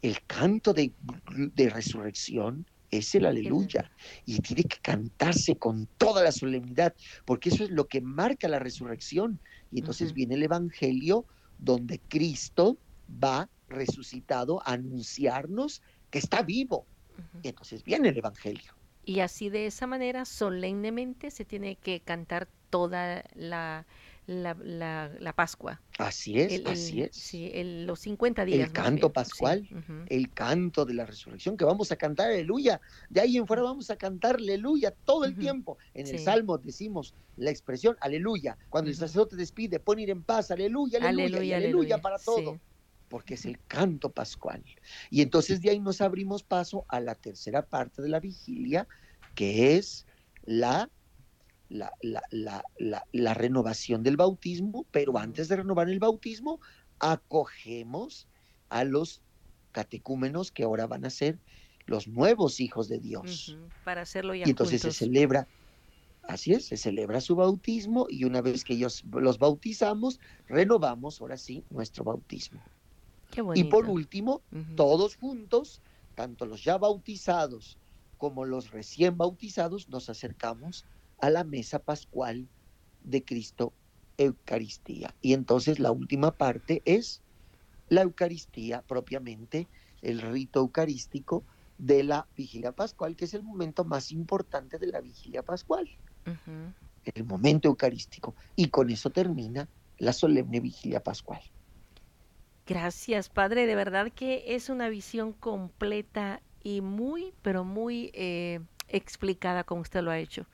[0.00, 0.92] El canto de,
[1.54, 3.90] de resurrección es el aleluya
[4.24, 8.58] y tiene que cantarse con toda la solemnidad, porque eso es lo que marca la
[8.58, 9.40] resurrección.
[9.70, 11.26] Y entonces viene el Evangelio
[11.58, 12.78] donde Cristo
[13.22, 16.86] va resucitado a anunciarnos que está vivo.
[17.42, 18.74] Y entonces viene el Evangelio.
[19.04, 23.84] Y así de esa manera, solemnemente, se tiene que cantar toda la,
[24.26, 24.54] la,
[25.18, 25.80] la, Pascua.
[25.98, 27.10] Así es, así es.
[27.14, 27.50] Sí,
[27.84, 28.68] los 50 días.
[28.68, 29.68] El canto pascual,
[30.08, 32.80] el canto de la resurrección, que vamos a cantar aleluya.
[33.10, 35.78] De ahí en fuera vamos a cantar aleluya todo el tiempo.
[35.94, 38.56] En el Salmo decimos la expresión aleluya.
[38.70, 42.58] Cuando el sacerdote despide, pone ir en paz, aleluya, aleluya, aleluya, para todo.
[43.12, 44.64] Porque es el canto pascual.
[45.10, 48.88] Y entonces de ahí nos abrimos paso a la tercera parte de la vigilia,
[49.34, 50.06] que es
[50.46, 50.88] la
[51.68, 52.22] la, la,
[52.78, 56.60] la, la, renovación del bautismo, pero antes de renovar el bautismo,
[56.98, 58.28] acogemos
[58.68, 59.22] a los
[59.72, 61.38] catecúmenos que ahora van a ser
[61.86, 63.58] los nuevos hijos de Dios.
[63.84, 65.48] para hacerlo ya Y entonces se celebra,
[66.22, 71.36] así es, se celebra su bautismo y una vez que ellos los bautizamos, renovamos ahora
[71.36, 72.62] sí nuestro bautismo.
[73.54, 74.42] Y por último,
[74.76, 75.80] todos juntos,
[76.14, 77.78] tanto los ya bautizados
[78.18, 80.84] como los recién bautizados, nos acercamos
[81.18, 82.48] a la mesa pascual
[83.02, 83.72] de Cristo
[84.16, 85.14] Eucaristía.
[85.20, 87.20] Y entonces la última parte es
[87.88, 89.68] la Eucaristía propiamente,
[90.02, 91.44] el rito eucarístico
[91.78, 95.88] de la vigilia pascual, que es el momento más importante de la vigilia pascual,
[97.04, 98.34] el momento eucarístico.
[98.54, 99.68] Y con eso termina
[99.98, 101.40] la solemne vigilia pascual.
[102.72, 103.66] Gracias, Padre.
[103.66, 110.02] De verdad que es una visión completa y muy, pero muy eh, explicada como usted
[110.02, 110.46] lo ha hecho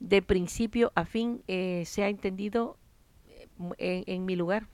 [0.00, 2.76] de principio a fin eh, se ha entendido
[3.78, 4.66] eh, en, mi lugar.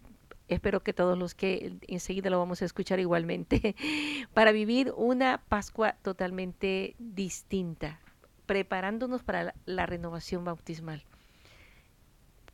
[0.49, 3.75] Espero que todos los que enseguida lo vamos a escuchar igualmente,
[4.33, 8.01] para vivir una Pascua totalmente distinta,
[8.47, 11.03] preparándonos para la, renovación bautismal.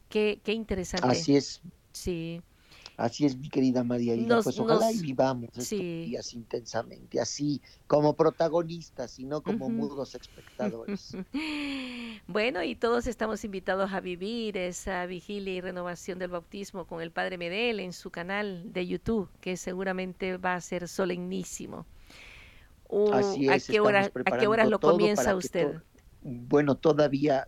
[0.08, 1.06] Qué, qué interesante.
[1.06, 1.60] Así es.
[1.92, 2.40] Sí.
[2.96, 9.18] Así es, mi querida María pues ojalá y vivamos estos días intensamente, así como protagonistas
[9.18, 11.16] y no como mudos espectadores.
[12.26, 17.10] bueno, y todos estamos invitados a vivir esa vigilia y renovación del bautismo con el
[17.10, 21.86] Padre Medel en su canal de YouTube, que seguramente va a ser solemnísimo.
[23.12, 25.82] así es, ¿a, qué hora, ¿A qué horas lo comienza usted?
[26.24, 27.44] Bueno, todavía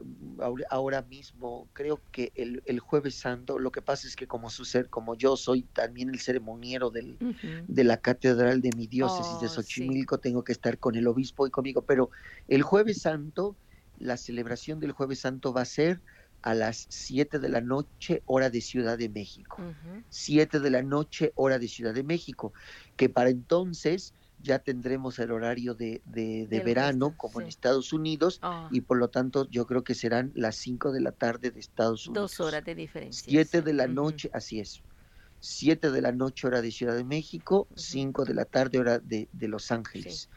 [0.68, 4.88] ahora mismo creo que el, jueves santo, lo que pasa es que como su ser,
[4.90, 7.16] como yo soy también el ceremoniero del,
[7.68, 11.46] de la catedral de mi diócesis de oh, Xochimilco, tengo que estar con el obispo
[11.46, 12.10] y conmigo, pero
[12.48, 13.56] el jueves santo,
[13.98, 16.00] la celebración del jueves santo va a ser
[16.42, 19.56] a las 7 de la noche, hora de Ciudad de México.
[20.10, 22.52] 7 de la noche, hora de Ciudad de México,
[22.96, 24.14] que para entonces
[24.44, 28.68] ya tendremos el horario de, de, verano como en Estados Unidos ah.
[28.70, 32.06] y por lo tanto yo creo que serán las 5 de la tarde de Estados
[32.06, 32.36] Unidos.
[32.36, 33.24] Dos horas de diferencia.
[33.26, 34.82] 7 de la noche, así es.
[35.40, 39.28] 7 de la noche hora de Ciudad de México, 5 de la tarde hora de,
[39.32, 40.28] de Los Ángeles.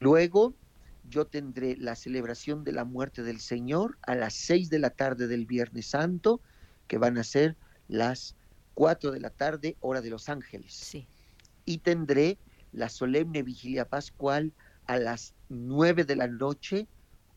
[0.00, 0.54] Luego
[1.08, 5.26] yo tendré la celebración de la muerte del Señor a las 6 de la tarde
[5.26, 6.40] del Viernes Santo,
[6.88, 7.56] que van a ser
[7.88, 8.36] las
[8.72, 10.72] 4 de la tarde hora de Los Ángeles.
[10.72, 11.06] Sí.
[11.66, 12.38] Y tendré
[12.74, 14.52] la solemne vigilia pascual
[14.86, 16.86] a las 9 de la noche,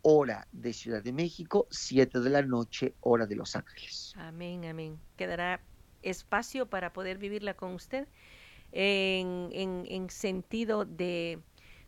[0.02, 4.14] hora de Ciudad de México, 7 de la noche, hora de Los Ángeles.
[4.18, 5.00] Amén, amén.
[5.16, 5.62] Quedará
[6.02, 8.08] espacio para poder vivirla con usted
[8.72, 11.40] en, en, sentido de,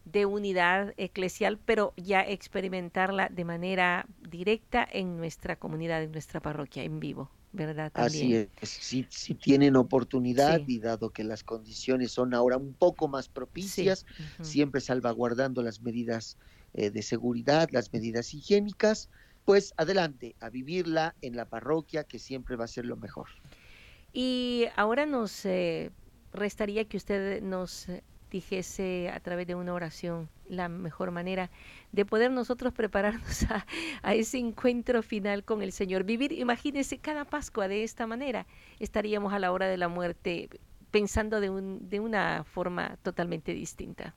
[0.06, 6.84] de unidad eclesial, pero ya experimentarla de manera directa en nuestra comunidad, en nuestra parroquia,
[6.84, 7.30] en vivo.
[7.52, 7.92] ¿Verdad?
[7.96, 13.08] Así es, si, si tienen oportunidad y dado que las condiciones son ahora un poco
[13.08, 14.06] más propicias,
[14.42, 16.38] siempre salvaguardando las medidas
[16.74, 19.10] eh, de seguridad, las medidas higiénicas,
[19.46, 23.28] pues adelante, a vivirla en la parroquia, que siempre va a ser lo mejor.
[24.14, 25.92] Y ahora nos eh,
[26.34, 27.88] restaría que usted nos
[28.30, 31.50] dijese a través de una oración la mejor manera
[31.92, 33.44] de poder nosotros prepararnos
[34.04, 36.04] a, ese encuentro final con el Señor.
[36.04, 38.46] Vivir, imagínese cada Pascua de esta manera,
[38.80, 40.50] estaríamos a la hora de la muerte
[40.92, 44.16] pensando de, un, de una forma totalmente distinta.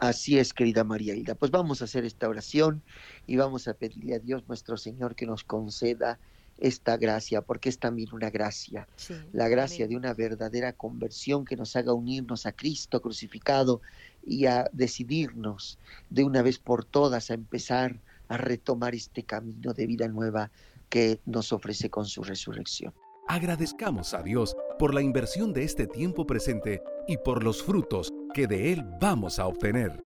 [0.00, 1.34] Así es, querida María Hilda.
[1.34, 2.82] Pues vamos a hacer esta oración
[3.26, 6.20] y vamos a pedirle a Dios nuestro Señor que nos conceda
[6.58, 8.88] esta gracia, porque es también una gracia,
[9.32, 13.80] la gracia de una verdadera conversión que nos haga unirnos a Cristo crucificado
[14.26, 15.78] y a decidirnos
[16.10, 20.50] de una vez por todas a empezar a retomar este camino de vida nueva
[20.88, 22.92] que nos ofrece con su resurrección.
[23.26, 28.46] Agradezcamos a Dios por la inversión de este tiempo presente y por los frutos que
[28.46, 30.02] de Él vamos a obtener.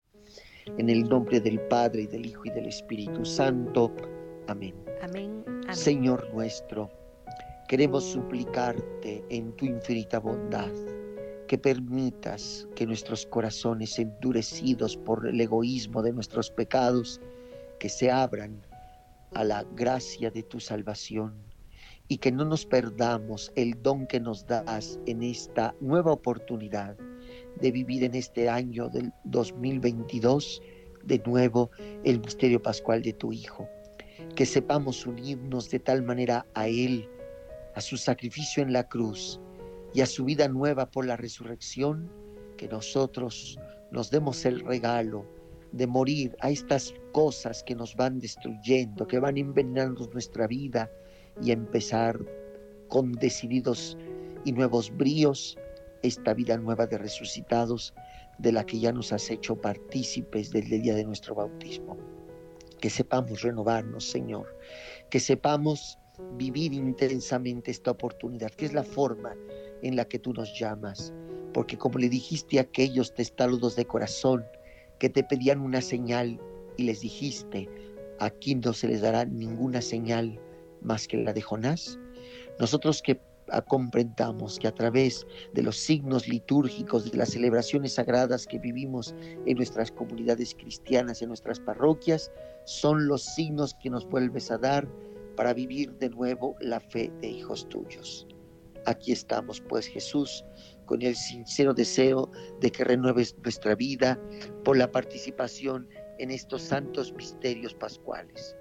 [0.78, 3.94] En el nombre del Padre y del Hijo y del Espíritu Santo.
[4.52, 4.76] Amén.
[5.02, 5.46] Amén.
[5.72, 6.92] Señor nuestro,
[7.70, 10.74] queremos suplicarte en tu infinita bondad
[11.48, 17.22] que permitas que nuestros corazones endurecidos por el egoísmo de nuestros pecados,
[17.80, 18.62] que se abran
[19.34, 21.34] a la gracia de tu salvación
[22.10, 26.98] y que no nos perdamos el don que nos das en esta nueva oportunidad
[27.62, 30.62] de vivir en este año del 2022
[31.06, 31.72] de nuevo
[32.04, 33.70] el misterio pascual de tu Hijo.
[34.36, 37.10] Que sepamos unirnos de tal manera a Él,
[37.76, 39.40] a su sacrificio en la cruz
[39.94, 42.10] y a su vida nueva por la resurrección,
[42.58, 43.60] que nosotros
[43.92, 45.26] nos demos el regalo
[45.72, 50.90] de morir a estas cosas que nos van destruyendo, que van envenenando nuestra vida,
[51.42, 52.20] y empezar
[52.88, 53.98] con decididos
[54.44, 55.58] y nuevos bríos
[56.02, 57.94] esta vida nueva de resucitados
[58.40, 61.98] de la que ya nos has hecho partícipes desde el día de nuestro bautismo.
[62.82, 64.58] Que sepamos renovarnos, Señor,
[65.10, 65.98] que sepamos
[66.34, 69.34] vivir intensamente esta oportunidad, que es la forma
[69.82, 71.14] en la que tú nos llamas,
[71.54, 74.44] porque como le dijiste a aquellos testaludos de corazón
[75.00, 76.40] que te pedían una señal
[76.78, 77.70] y les dijiste,
[78.20, 80.40] aquí no se les dará ninguna señal
[80.82, 82.00] más que la de Jonás.
[82.60, 83.20] Nosotros que
[83.60, 89.14] comprendamos que a través de los signos litúrgicos, de las celebraciones sagradas que vivimos
[89.46, 92.32] en nuestras comunidades cristianas, en nuestras parroquias,
[92.64, 94.88] son los signos que nos vuelves a dar
[95.36, 98.26] para vivir de nuevo la fe de hijos tuyos.
[98.86, 100.46] Aquí estamos, pues Jesús,
[100.86, 104.20] con el sincero deseo de que renueves nuestra vida
[104.64, 105.88] por la participación
[106.20, 108.56] en estos santos misterios pascuales.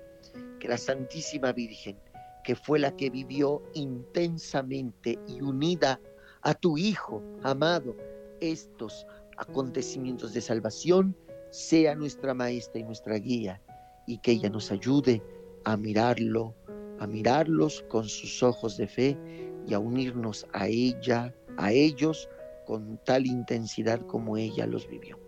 [0.58, 1.96] Que la Santísima Virgen
[2.44, 6.00] que fue la que vivió intensamente y unida
[6.42, 7.96] a tu Hijo amado
[8.40, 11.16] estos acontecimientos de salvación,
[11.50, 13.60] sea nuestra maestra y nuestra guía,
[14.06, 15.22] y que ella nos ayude
[15.64, 16.54] a mirarlo,
[16.98, 19.18] a mirarlos con sus ojos de fe
[19.66, 22.28] y a unirnos a ella, a ellos,
[22.66, 25.18] con tal intensidad como ella los vivió.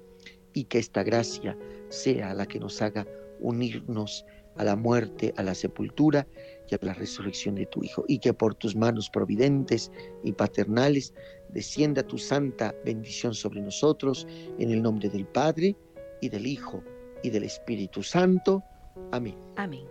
[0.54, 1.56] Y que esta gracia
[1.88, 3.06] sea la que nos haga
[3.40, 4.24] unirnos
[4.56, 6.26] a la muerte, a la sepultura
[6.70, 9.90] y a la resurrección de tu Hijo, y que por tus manos providentes
[10.24, 11.14] y paternales
[11.50, 14.26] descienda tu santa bendición sobre nosotros,
[14.58, 15.76] en el nombre del Padre,
[16.20, 16.82] y del Hijo,
[17.22, 18.62] y del Espíritu Santo.
[19.10, 19.36] Amén.
[19.56, 19.86] Amén.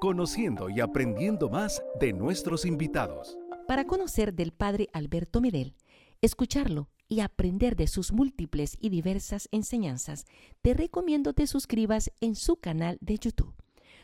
[0.00, 3.36] Conociendo y aprendiendo más de nuestros invitados.
[3.68, 5.74] Para conocer del Padre Alberto Medel,
[6.20, 10.24] escucharlo y aprender de sus múltiples y diversas enseñanzas,
[10.62, 13.54] te recomiendo te suscribas en su canal de YouTube,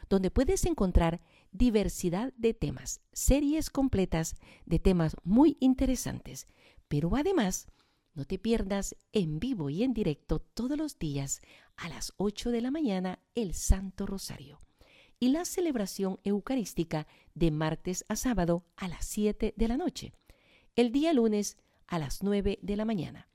[0.09, 1.21] donde puedes encontrar
[1.53, 4.37] diversidad de temas, series completas
[4.67, 6.47] de temas muy interesantes,
[6.89, 7.67] pero además
[8.15, 11.41] no te pierdas en vivo y en directo todos los días
[11.77, 14.61] a las 8 de la mañana el Santo Rosario
[15.21, 20.13] y la celebración eucarística de martes a sábado a las 7 de la noche.
[20.77, 21.57] El día lunes
[21.87, 23.29] a las 9 de la mañana.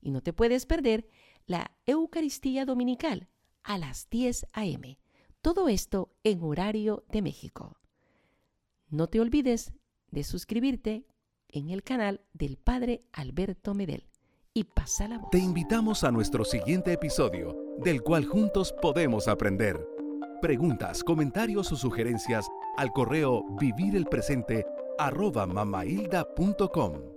[0.00, 1.08] Y no te puedes perder
[1.46, 3.28] la Eucaristía Dominical
[3.62, 4.98] a las 10 a.m.
[5.44, 7.76] Todo esto en horario de México.
[8.88, 9.74] No te olvides
[10.10, 11.04] de suscribirte
[11.50, 14.08] en el canal del Padre Alberto Medel
[14.54, 15.28] y pasa la voz.
[15.30, 19.86] Te invitamos a nuestro siguiente episodio, del cual juntos podemos aprender.
[20.40, 24.64] Preguntas, comentarios o sugerencias al correo vivirelpresente
[24.98, 27.13] arroba mamailda.com.